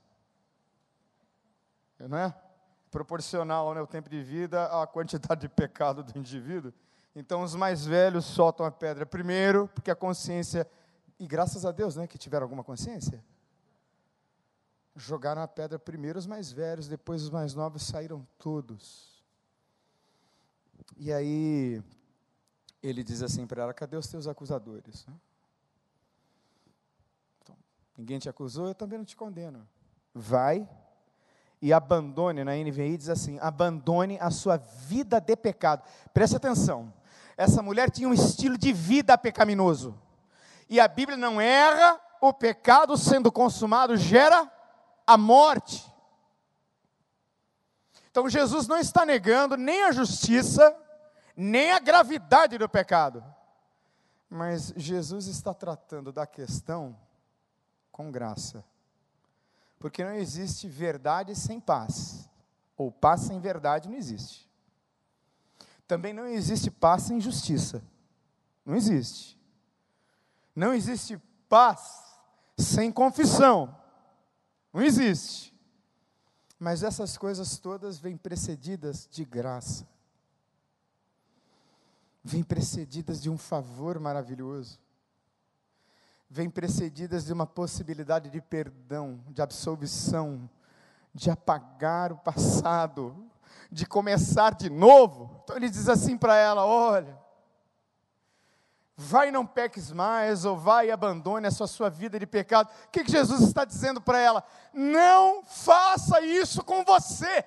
Não 2.00 2.18
é? 2.18 2.34
proporcional 2.96 3.68
ao 3.68 3.76
né, 3.76 3.86
tempo 3.86 4.10
de 4.10 4.24
vida 4.24 4.68
à 4.68 4.88
quantidade 4.88 5.42
de 5.42 5.50
pecado 5.50 6.02
do 6.02 6.18
indivíduo. 6.18 6.72
Então, 7.14 7.44
os 7.44 7.54
mais 7.54 7.86
velhos 7.86 8.24
soltam 8.24 8.66
a 8.66 8.72
pedra 8.72 9.06
primeiro, 9.06 9.70
porque 9.76 9.92
a 9.92 9.96
consciência, 9.96 10.66
e 11.20 11.28
graças 11.28 11.66
a 11.66 11.74
Deus, 11.74 11.98
né, 11.98 12.08
que 12.08 12.18
tiveram 12.18 12.46
alguma 12.46 12.64
consciência, 12.64 13.22
jogaram 14.96 15.42
a 15.42 15.48
pedra 15.48 15.78
primeiro 15.78 16.18
os 16.18 16.26
mais 16.26 16.52
velhos, 16.52 16.88
depois 16.88 17.24
os 17.24 17.30
mais 17.30 17.54
novos 17.54 17.84
saíram 17.84 18.26
todos. 18.38 19.24
E 20.98 21.12
aí, 21.12 21.84
ele 22.82 23.04
diz 23.04 23.22
assim 23.22 23.46
para 23.46 23.64
ela: 23.64 23.74
cadê 23.74 23.98
os 23.98 24.08
teus 24.08 24.28
acusadores? 24.28 25.06
Então, 27.42 27.58
ninguém 27.98 28.20
te 28.20 28.30
acusou, 28.30 28.68
eu 28.68 28.76
também 28.76 28.98
não 28.98 29.06
te 29.06 29.16
condeno. 29.16 29.68
Vai 30.14 30.68
e 31.62 31.74
abandone, 31.74 32.44
na 32.44 32.56
NVI 32.56 32.98
diz 32.98 33.10
assim: 33.10 33.38
abandone 33.40 34.18
a 34.22 34.32
sua 34.32 34.58
vida 34.58 35.20
de 35.20 35.36
pecado. 35.36 35.84
Preste 36.14 36.36
atenção, 36.36 36.94
essa 37.36 37.62
mulher 37.62 37.90
tinha 37.90 38.08
um 38.08 38.14
estilo 38.14 38.58
de 38.58 38.72
vida 38.72 39.18
pecaminoso, 39.18 40.00
e 40.70 40.80
a 40.80 40.88
Bíblia 40.88 41.18
não 41.18 41.42
erra, 41.42 42.00
o 42.22 42.32
pecado 42.32 42.96
sendo 42.98 43.32
consumado 43.32 43.98
gera 43.98 44.50
a 45.06 45.18
morte. 45.18 45.86
Então 48.10 48.30
Jesus 48.30 48.68
não 48.68 48.78
está 48.78 49.06
negando 49.06 49.58
nem 49.58 49.84
a 49.84 49.92
justiça, 49.92 50.76
nem 51.36 51.72
a 51.72 51.80
gravidade 51.80 52.58
do 52.58 52.70
pecado. 52.70 53.24
Mas 54.30 54.74
Jesus 54.76 55.28
está 55.28 55.54
tratando 55.54 56.12
da 56.12 56.26
questão 56.26 56.98
com 57.92 58.12
graça. 58.12 58.64
Porque 59.80 60.04
não 60.04 60.14
existe 60.14 60.68
verdade 60.68 61.36
sem 61.36 61.60
paz. 61.60 62.30
Ou 62.78 62.92
paz 62.92 63.22
sem 63.22 63.40
verdade 63.40 63.88
não 63.88 63.98
existe. 63.98 64.50
Também 65.88 66.14
não 66.14 66.26
existe 66.26 66.72
paz 66.72 67.04
sem 67.04 67.22
justiça. 67.22 67.84
Não 68.66 68.76
existe. 68.76 69.40
Não 70.56 70.74
existe 70.74 71.18
paz 71.48 72.04
sem 72.58 72.92
confissão. 72.92 73.78
Não 74.76 74.84
existe. 74.84 75.58
Mas 76.60 76.84
essas 76.84 77.18
coisas 77.18 77.58
todas 77.58 77.98
vêm 77.98 78.18
precedidas 78.18 79.08
de 79.10 79.24
graça. 79.24 79.88
Vêm 82.22 82.44
precedidas 82.44 83.22
de 83.22 83.30
um 83.30 83.38
favor 83.38 83.98
maravilhoso. 84.02 84.78
Vêm 86.30 86.50
precedidas 86.50 87.24
de 87.24 87.32
uma 87.32 87.48
possibilidade 87.48 88.30
de 88.30 88.42
perdão, 88.42 89.24
de 89.30 89.42
absolvição, 89.42 90.50
de 91.14 91.30
apagar 91.30 92.12
o 92.12 92.18
passado, 92.18 93.16
de 93.72 93.86
começar 93.86 94.56
de 94.56 94.70
novo. 94.70 95.40
Então 95.46 95.56
ele 95.56 95.70
diz 95.70 95.88
assim 95.88 96.18
para 96.18 96.36
ela: 96.36 96.66
Olha, 96.66 97.18
vai 98.96 99.30
não 99.30 99.46
peques 99.46 99.92
mais, 99.92 100.46
ou 100.46 100.58
vai 100.58 100.88
e 100.88 100.92
abandone 100.92 101.48
a 101.48 101.52
sua, 101.52 101.68
sua 101.68 101.90
vida 101.90 102.18
de 102.18 102.26
pecado. 102.26 102.70
O 102.86 102.90
que, 102.90 103.04
que 103.04 103.12
Jesus 103.12 103.42
está 103.42 103.66
dizendo 103.66 104.00
para 104.00 104.20
ela? 104.20 104.44
Não 104.74 105.44
faça 105.44 106.22
isso 106.22 106.64
com 106.64 106.84
você. 106.84 107.46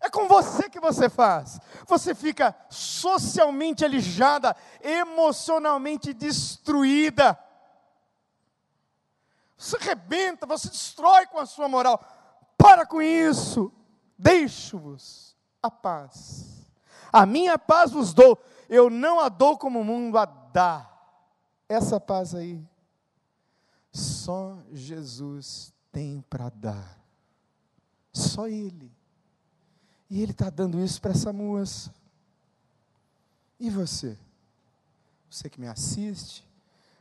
É 0.00 0.10
com 0.10 0.26
você 0.26 0.68
que 0.68 0.80
você 0.80 1.08
faz. 1.08 1.60
Você 1.86 2.14
fica 2.14 2.54
socialmente 2.68 3.84
alijada, 3.84 4.54
emocionalmente 4.82 6.12
destruída. 6.12 7.38
Você 9.56 9.78
rebenta, 9.78 10.44
você 10.44 10.68
destrói 10.68 11.26
com 11.26 11.38
a 11.38 11.46
sua 11.46 11.68
moral. 11.68 12.04
Para 12.58 12.84
com 12.84 13.00
isso. 13.00 13.72
Deixo-vos 14.18 15.36
a 15.62 15.70
paz. 15.70 16.51
A 17.12 17.26
minha 17.26 17.58
paz 17.58 17.90
vos 17.90 18.14
dou 18.14 18.38
eu 18.72 18.88
não 18.88 19.20
a 19.20 19.28
dou 19.28 19.58
como 19.58 19.80
o 19.80 19.84
mundo 19.84 20.16
a 20.16 20.24
dá. 20.24 20.90
Essa 21.68 22.00
paz 22.00 22.34
aí, 22.34 22.66
só 23.92 24.56
Jesus 24.72 25.74
tem 25.92 26.22
para 26.22 26.48
dar. 26.48 26.98
Só 28.10 28.48
Ele. 28.48 28.90
E 30.08 30.22
Ele 30.22 30.32
está 30.32 30.48
dando 30.48 30.82
isso 30.82 31.02
para 31.02 31.10
essa 31.10 31.34
moça. 31.34 31.94
E 33.60 33.68
você? 33.68 34.18
Você 35.30 35.50
que 35.50 35.60
me 35.60 35.68
assiste, 35.68 36.48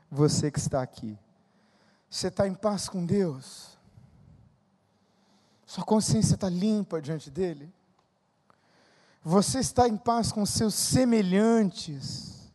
você 0.10 0.52
que 0.52 0.60
está 0.60 0.82
aqui. 0.82 1.17
Você 2.10 2.28
está 2.28 2.45
em 2.45 2.54
paz 2.54 2.89
com 2.89 3.06
Deus? 3.06 3.78
Sua 5.65 5.86
consciência 5.86 6.36
está 6.36 6.50
limpa 6.50 7.02
diante 7.02 7.32
dEle? 7.32 7.74
Você 9.23 9.60
está 9.60 9.88
em 9.88 9.97
paz 9.97 10.31
com 10.31 10.45
seus 10.45 10.73
semelhantes, 10.73 12.51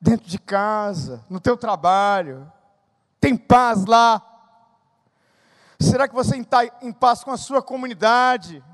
dentro 0.00 0.26
de 0.26 0.38
casa, 0.38 1.24
no 1.28 1.38
teu 1.38 1.56
trabalho, 1.56 2.50
tem 3.20 3.36
paz 3.36 3.84
lá. 3.84 4.22
Será 5.78 6.08
que 6.08 6.14
você 6.14 6.38
está 6.38 6.64
em 6.80 6.92
paz 6.92 7.22
com 7.22 7.30
a 7.30 7.36
sua 7.36 7.62
comunidade, 7.62 8.64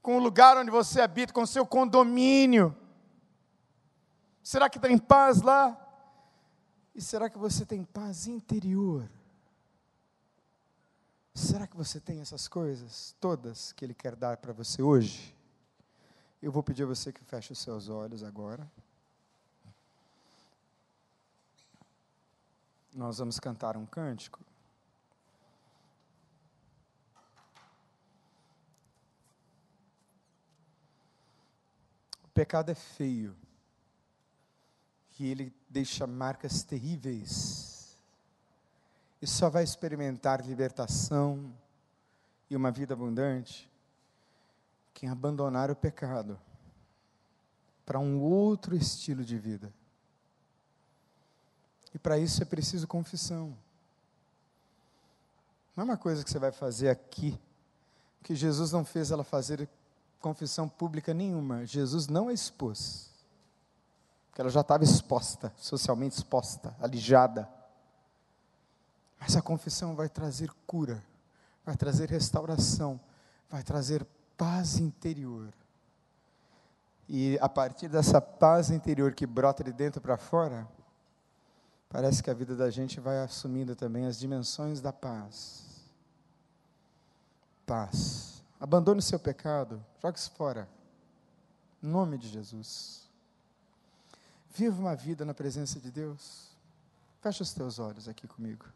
com 0.00 0.16
o 0.16 0.20
lugar 0.20 0.56
onde 0.56 0.70
você 0.70 1.00
habita, 1.00 1.32
com 1.32 1.42
o 1.42 1.46
seu 1.46 1.66
condomínio? 1.66 2.74
Será 4.42 4.70
que 4.70 4.78
está 4.78 4.90
em 4.90 4.96
paz 4.96 5.42
lá? 5.42 5.76
E 6.94 7.02
será 7.02 7.28
que 7.28 7.36
você 7.36 7.66
tem 7.66 7.84
paz 7.84 8.26
interior? 8.26 9.10
Será 11.38 11.68
que 11.68 11.76
você 11.76 12.00
tem 12.00 12.20
essas 12.20 12.48
coisas 12.48 13.14
todas 13.20 13.70
que 13.70 13.84
Ele 13.84 13.94
quer 13.94 14.16
dar 14.16 14.38
para 14.38 14.52
você 14.52 14.82
hoje? 14.82 15.32
Eu 16.42 16.50
vou 16.50 16.64
pedir 16.64 16.82
a 16.82 16.86
você 16.86 17.12
que 17.12 17.22
feche 17.22 17.52
os 17.52 17.60
seus 17.60 17.88
olhos 17.88 18.24
agora. 18.24 18.68
Nós 22.92 23.18
vamos 23.18 23.38
cantar 23.38 23.76
um 23.76 23.86
cântico. 23.86 24.40
O 32.24 32.28
pecado 32.34 32.72
é 32.72 32.74
feio. 32.74 33.36
E 35.20 35.26
ele 35.26 35.54
deixa 35.70 36.04
marcas 36.04 36.64
terríveis 36.64 37.77
e 39.20 39.26
só 39.26 39.50
vai 39.50 39.64
experimentar 39.64 40.44
libertação 40.44 41.52
e 42.48 42.56
uma 42.56 42.70
vida 42.70 42.94
abundante 42.94 43.68
quem 44.94 45.08
abandonar 45.08 45.70
o 45.70 45.76
pecado 45.76 46.36
para 47.86 48.00
um 48.00 48.20
outro 48.20 48.74
estilo 48.74 49.24
de 49.24 49.38
vida. 49.38 49.72
E 51.94 51.98
para 51.98 52.18
isso 52.18 52.42
é 52.42 52.44
preciso 52.44 52.86
confissão. 52.86 53.56
Não 55.74 55.82
é 55.82 55.84
uma 55.84 55.96
coisa 55.96 56.24
que 56.24 56.30
você 56.30 56.38
vai 56.38 56.50
fazer 56.50 56.88
aqui, 56.88 57.38
que 58.24 58.34
Jesus 58.34 58.72
não 58.72 58.84
fez 58.84 59.12
ela 59.12 59.22
fazer 59.22 59.68
confissão 60.20 60.68
pública 60.68 61.14
nenhuma. 61.14 61.64
Jesus 61.64 62.08
não 62.08 62.28
a 62.28 62.32
expôs. 62.32 63.08
Porque 64.28 64.40
ela 64.40 64.50
já 64.50 64.62
estava 64.62 64.82
exposta, 64.82 65.52
socialmente 65.56 66.16
exposta, 66.16 66.76
alijada. 66.80 67.48
Mas 69.18 69.36
a 69.36 69.42
confissão 69.42 69.94
vai 69.94 70.08
trazer 70.08 70.50
cura, 70.66 71.02
vai 71.64 71.76
trazer 71.76 72.08
restauração, 72.08 73.00
vai 73.50 73.62
trazer 73.62 74.06
paz 74.36 74.78
interior. 74.78 75.52
E 77.08 77.38
a 77.40 77.48
partir 77.48 77.88
dessa 77.88 78.20
paz 78.20 78.70
interior 78.70 79.14
que 79.14 79.26
brota 79.26 79.64
de 79.64 79.72
dentro 79.72 80.00
para 80.00 80.16
fora, 80.16 80.68
parece 81.88 82.22
que 82.22 82.30
a 82.30 82.34
vida 82.34 82.54
da 82.54 82.70
gente 82.70 83.00
vai 83.00 83.18
assumindo 83.18 83.74
também 83.74 84.06
as 84.06 84.18
dimensões 84.18 84.80
da 84.80 84.92
paz. 84.92 85.64
Paz. 87.66 88.42
Abandone 88.60 88.98
o 88.98 89.02
seu 89.02 89.18
pecado, 89.18 89.84
jogue-se 90.02 90.30
fora. 90.30 90.68
Em 91.82 91.86
nome 91.86 92.18
de 92.18 92.28
Jesus. 92.28 93.08
Viva 94.50 94.78
uma 94.80 94.96
vida 94.96 95.24
na 95.24 95.32
presença 95.32 95.78
de 95.78 95.90
Deus. 95.90 96.48
Feche 97.20 97.42
os 97.42 97.52
teus 97.52 97.78
olhos 97.78 98.08
aqui 98.08 98.26
comigo. 98.26 98.66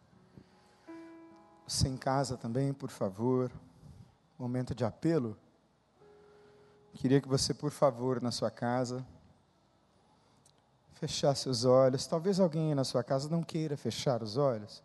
Você 1.72 1.88
em 1.88 1.96
casa 1.96 2.36
também, 2.36 2.70
por 2.70 2.90
favor. 2.90 3.50
Momento 4.38 4.74
de 4.74 4.84
apelo. 4.84 5.38
Queria 6.92 7.18
que 7.18 7.26
você, 7.26 7.54
por 7.54 7.70
favor, 7.70 8.20
na 8.20 8.30
sua 8.30 8.50
casa, 8.50 9.02
fechasse 10.92 11.48
os 11.48 11.64
olhos. 11.64 12.06
Talvez 12.06 12.38
alguém 12.38 12.74
na 12.74 12.84
sua 12.84 13.02
casa 13.02 13.26
não 13.30 13.42
queira 13.42 13.74
fechar 13.74 14.22
os 14.22 14.36
olhos. 14.36 14.82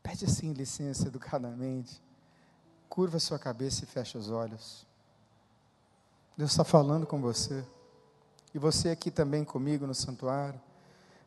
Pede 0.00 0.24
assim 0.24 0.52
licença 0.52 1.08
educadamente. 1.10 2.00
Curva 2.88 3.18
sua 3.18 3.38
cabeça 3.38 3.82
e 3.82 3.86
fecha 3.88 4.16
os 4.16 4.30
olhos. 4.30 4.86
Deus 6.36 6.52
está 6.52 6.62
falando 6.62 7.04
com 7.04 7.20
você. 7.20 7.64
E 8.54 8.60
você 8.60 8.90
aqui 8.90 9.10
também 9.10 9.44
comigo 9.44 9.88
no 9.88 9.94
santuário. 9.94 10.60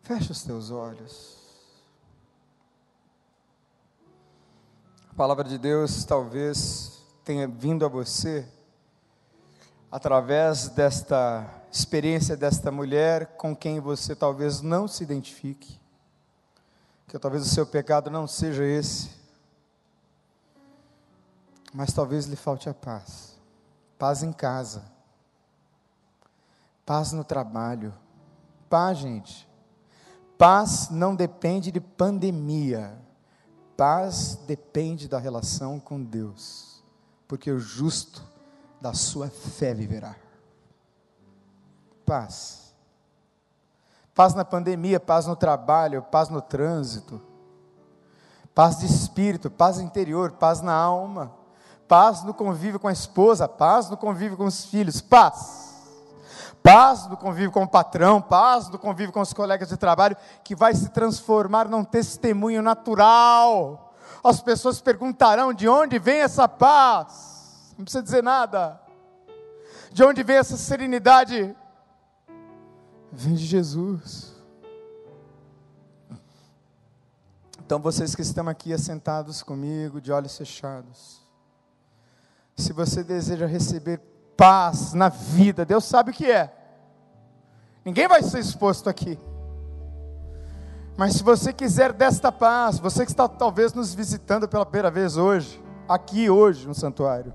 Fecha 0.01 0.31
os 0.31 0.41
teus 0.41 0.71
olhos. 0.71 1.44
A 5.15 5.17
palavra 5.17 5.45
de 5.45 5.57
Deus 5.57 6.03
talvez 6.03 7.01
tenha 7.23 7.47
vindo 7.47 7.85
a 7.85 7.87
você 7.87 8.45
através 9.89 10.67
desta 10.67 11.49
experiência 11.71 12.35
desta 12.35 12.69
mulher 12.69 13.37
com 13.37 13.55
quem 13.55 13.79
você 13.79 14.13
talvez 14.13 14.59
não 14.59 14.89
se 14.89 15.03
identifique, 15.03 15.79
que 17.07 17.17
talvez 17.17 17.43
o 17.43 17.49
seu 17.49 17.65
pecado 17.65 18.11
não 18.11 18.27
seja 18.27 18.65
esse, 18.65 19.09
mas 21.73 21.93
talvez 21.93 22.25
lhe 22.25 22.35
falte 22.35 22.67
a 22.67 22.73
paz, 22.73 23.39
paz 23.97 24.21
em 24.21 24.33
casa, 24.33 24.83
paz 26.85 27.13
no 27.13 27.23
trabalho, 27.23 27.93
paz, 28.69 28.97
gente, 28.97 29.47
paz 30.37 30.89
não 30.89 31.15
depende 31.15 31.71
de 31.71 31.79
pandemia, 31.79 33.04
Paz 33.75 34.39
depende 34.47 35.07
da 35.07 35.19
relação 35.19 35.79
com 35.79 36.01
Deus, 36.01 36.81
porque 37.27 37.51
o 37.51 37.59
justo 37.59 38.23
da 38.79 38.93
sua 38.93 39.29
fé 39.29 39.73
viverá. 39.73 40.15
Paz. 42.05 42.73
Paz 44.13 44.33
na 44.33 44.45
pandemia, 44.45 44.99
paz 44.99 45.25
no 45.25 45.35
trabalho, 45.35 46.01
paz 46.03 46.29
no 46.29 46.41
trânsito, 46.41 47.21
paz 48.53 48.79
de 48.79 48.85
espírito, 48.85 49.51
paz 49.51 49.77
interior, 49.79 50.31
paz 50.31 50.61
na 50.61 50.73
alma, 50.73 51.33
paz 51.85 52.23
no 52.23 52.33
convívio 52.33 52.79
com 52.79 52.87
a 52.87 52.93
esposa, 52.93 53.45
paz 53.45 53.89
no 53.89 53.97
convívio 53.97 54.37
com 54.37 54.45
os 54.45 54.63
filhos, 54.65 55.01
paz. 55.01 55.74
Paz 56.65 57.05
no 57.05 57.15
convívio 57.15 57.51
com 57.51 57.61
o 57.61 57.67
patrão, 57.67 58.19
paz 58.19 58.69
no 58.69 58.79
convívio 58.79 59.13
com 59.13 59.21
os 59.21 59.31
colegas 59.31 59.69
de 59.69 59.77
trabalho, 59.77 60.17
que 60.43 60.55
vai 60.55 60.73
se 60.73 60.89
transformar 60.89 61.69
num 61.69 61.83
testemunho 61.83 62.59
natural. 62.63 63.93
As 64.23 64.41
pessoas 64.41 64.81
perguntarão 64.81 65.53
de 65.53 65.69
onde 65.69 65.99
vem 65.99 66.21
essa 66.21 66.47
paz. 66.47 67.75
Não 67.77 67.85
precisa 67.85 68.01
dizer 68.01 68.23
nada. 68.23 68.81
De 69.91 70.03
onde 70.03 70.23
vem 70.23 70.37
essa 70.37 70.57
serenidade? 70.57 71.55
Vem 73.11 73.35
de 73.35 73.45
Jesus. 73.45 74.33
Então, 77.63 77.77
vocês 77.77 78.15
que 78.15 78.23
estão 78.23 78.49
aqui 78.49 78.73
assentados 78.73 79.43
comigo, 79.43 80.01
de 80.01 80.11
olhos 80.11 80.35
fechados, 80.35 81.21
se 82.57 82.73
você 82.73 83.03
deseja 83.03 83.45
receber 83.45 84.14
paz 84.37 84.93
na 84.93 85.09
vida, 85.09 85.65
Deus 85.65 85.85
sabe 85.85 86.11
o 86.11 86.13
que 86.13 86.29
é. 86.29 86.53
Ninguém 87.83 88.07
vai 88.07 88.23
ser 88.23 88.39
exposto 88.39 88.89
aqui. 88.89 89.19
Mas 90.97 91.13
se 91.13 91.23
você 91.23 91.51
quiser 91.51 91.91
desta 91.91 92.31
paz, 92.31 92.79
você 92.79 93.05
que 93.05 93.11
está 93.11 93.27
talvez 93.27 93.73
nos 93.73 93.93
visitando 93.93 94.47
pela 94.47 94.65
primeira 94.65 94.89
vez 94.89 95.17
hoje, 95.17 95.61
aqui 95.87 96.29
hoje 96.29 96.67
no 96.67 96.73
santuário. 96.73 97.33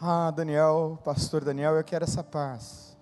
Ah, 0.00 0.30
Daniel, 0.30 0.98
pastor 1.04 1.44
Daniel, 1.44 1.74
eu 1.74 1.84
quero 1.84 2.04
essa 2.04 2.22
paz. 2.22 2.96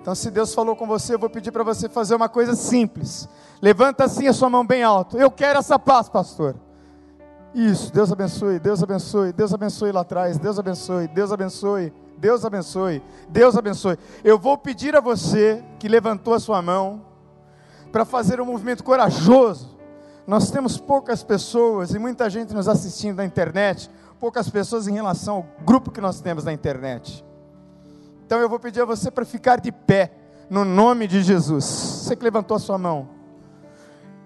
Então, 0.00 0.14
se 0.14 0.30
Deus 0.30 0.54
falou 0.54 0.74
com 0.74 0.86
você, 0.86 1.14
eu 1.14 1.18
vou 1.18 1.28
pedir 1.28 1.52
para 1.52 1.62
você 1.62 1.88
fazer 1.88 2.14
uma 2.14 2.28
coisa 2.28 2.54
simples. 2.54 3.28
Levanta 3.60 4.04
assim 4.04 4.26
a 4.26 4.32
sua 4.32 4.48
mão 4.48 4.66
bem 4.66 4.82
alto. 4.82 5.18
Eu 5.18 5.30
quero 5.30 5.58
essa 5.58 5.78
paz, 5.78 6.08
pastor. 6.08 6.56
Isso, 7.54 7.92
Deus 7.92 8.12
abençoe, 8.12 8.58
Deus 8.60 8.82
abençoe, 8.82 9.32
Deus 9.32 9.52
abençoe 9.52 9.92
lá 9.92 10.02
atrás, 10.02 10.38
Deus 10.38 10.58
abençoe, 10.58 11.08
Deus 11.08 11.32
abençoe, 11.32 11.92
Deus 12.16 12.44
abençoe, 12.44 13.02
Deus 13.28 13.56
abençoe. 13.56 13.98
Eu 14.22 14.38
vou 14.38 14.56
pedir 14.56 14.94
a 14.94 15.00
você 15.00 15.64
que 15.78 15.88
levantou 15.88 16.34
a 16.34 16.38
sua 16.40 16.62
mão 16.62 17.04
para 17.90 18.04
fazer 18.04 18.40
um 18.40 18.44
movimento 18.44 18.84
corajoso. 18.84 19.76
Nós 20.26 20.50
temos 20.50 20.78
poucas 20.78 21.24
pessoas 21.24 21.92
e 21.92 21.98
muita 21.98 22.30
gente 22.30 22.54
nos 22.54 22.68
assistindo 22.68 23.16
na 23.16 23.24
internet, 23.24 23.90
poucas 24.20 24.48
pessoas 24.48 24.86
em 24.86 24.92
relação 24.92 25.36
ao 25.36 25.46
grupo 25.64 25.90
que 25.90 26.00
nós 26.00 26.20
temos 26.20 26.44
na 26.44 26.52
internet. 26.52 27.24
Então 28.24 28.38
eu 28.38 28.48
vou 28.48 28.60
pedir 28.60 28.82
a 28.82 28.84
você 28.84 29.10
para 29.10 29.24
ficar 29.24 29.58
de 29.60 29.72
pé, 29.72 30.12
no 30.48 30.64
nome 30.64 31.08
de 31.08 31.20
Jesus. 31.20 31.64
Você 31.64 32.14
que 32.14 32.22
levantou 32.22 32.56
a 32.56 32.60
sua 32.60 32.78
mão, 32.78 33.08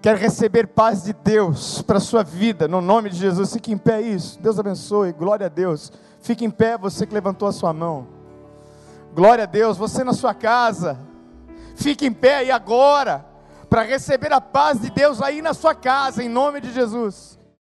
quer 0.05 0.17
receber 0.17 0.67
paz 0.67 1.01
de 1.01 1.13
Deus 1.13 1.81
para 1.81 1.97
a 1.97 1.99
sua 1.99 2.23
vida, 2.23 2.67
no 2.67 2.79
nome 2.79 3.09
de 3.09 3.17
Jesus, 3.17 3.51
fique 3.53 3.71
em 3.71 3.77
pé, 3.77 4.01
isso. 4.01 4.39
Deus 4.39 4.59
abençoe, 4.59 5.11
glória 5.11 5.47
a 5.47 5.49
Deus. 5.49 5.91
Fique 6.21 6.45
em 6.45 6.51
pé, 6.51 6.77
você 6.77 7.07
que 7.07 7.13
levantou 7.15 7.47
a 7.47 7.51
sua 7.51 7.73
mão. 7.73 8.07
Glória 9.15 9.45
a 9.45 9.47
Deus, 9.47 9.77
você 9.77 10.03
na 10.03 10.13
sua 10.13 10.31
casa. 10.31 10.99
Fique 11.75 12.05
em 12.05 12.13
pé 12.13 12.35
aí 12.35 12.51
agora, 12.51 13.25
para 13.67 13.81
receber 13.81 14.31
a 14.31 14.39
paz 14.39 14.79
de 14.79 14.91
Deus 14.91 15.23
aí 15.23 15.41
na 15.41 15.55
sua 15.55 15.73
casa, 15.73 16.23
em 16.23 16.29
nome 16.29 16.61
de 16.61 16.71
Jesus. 16.71 17.34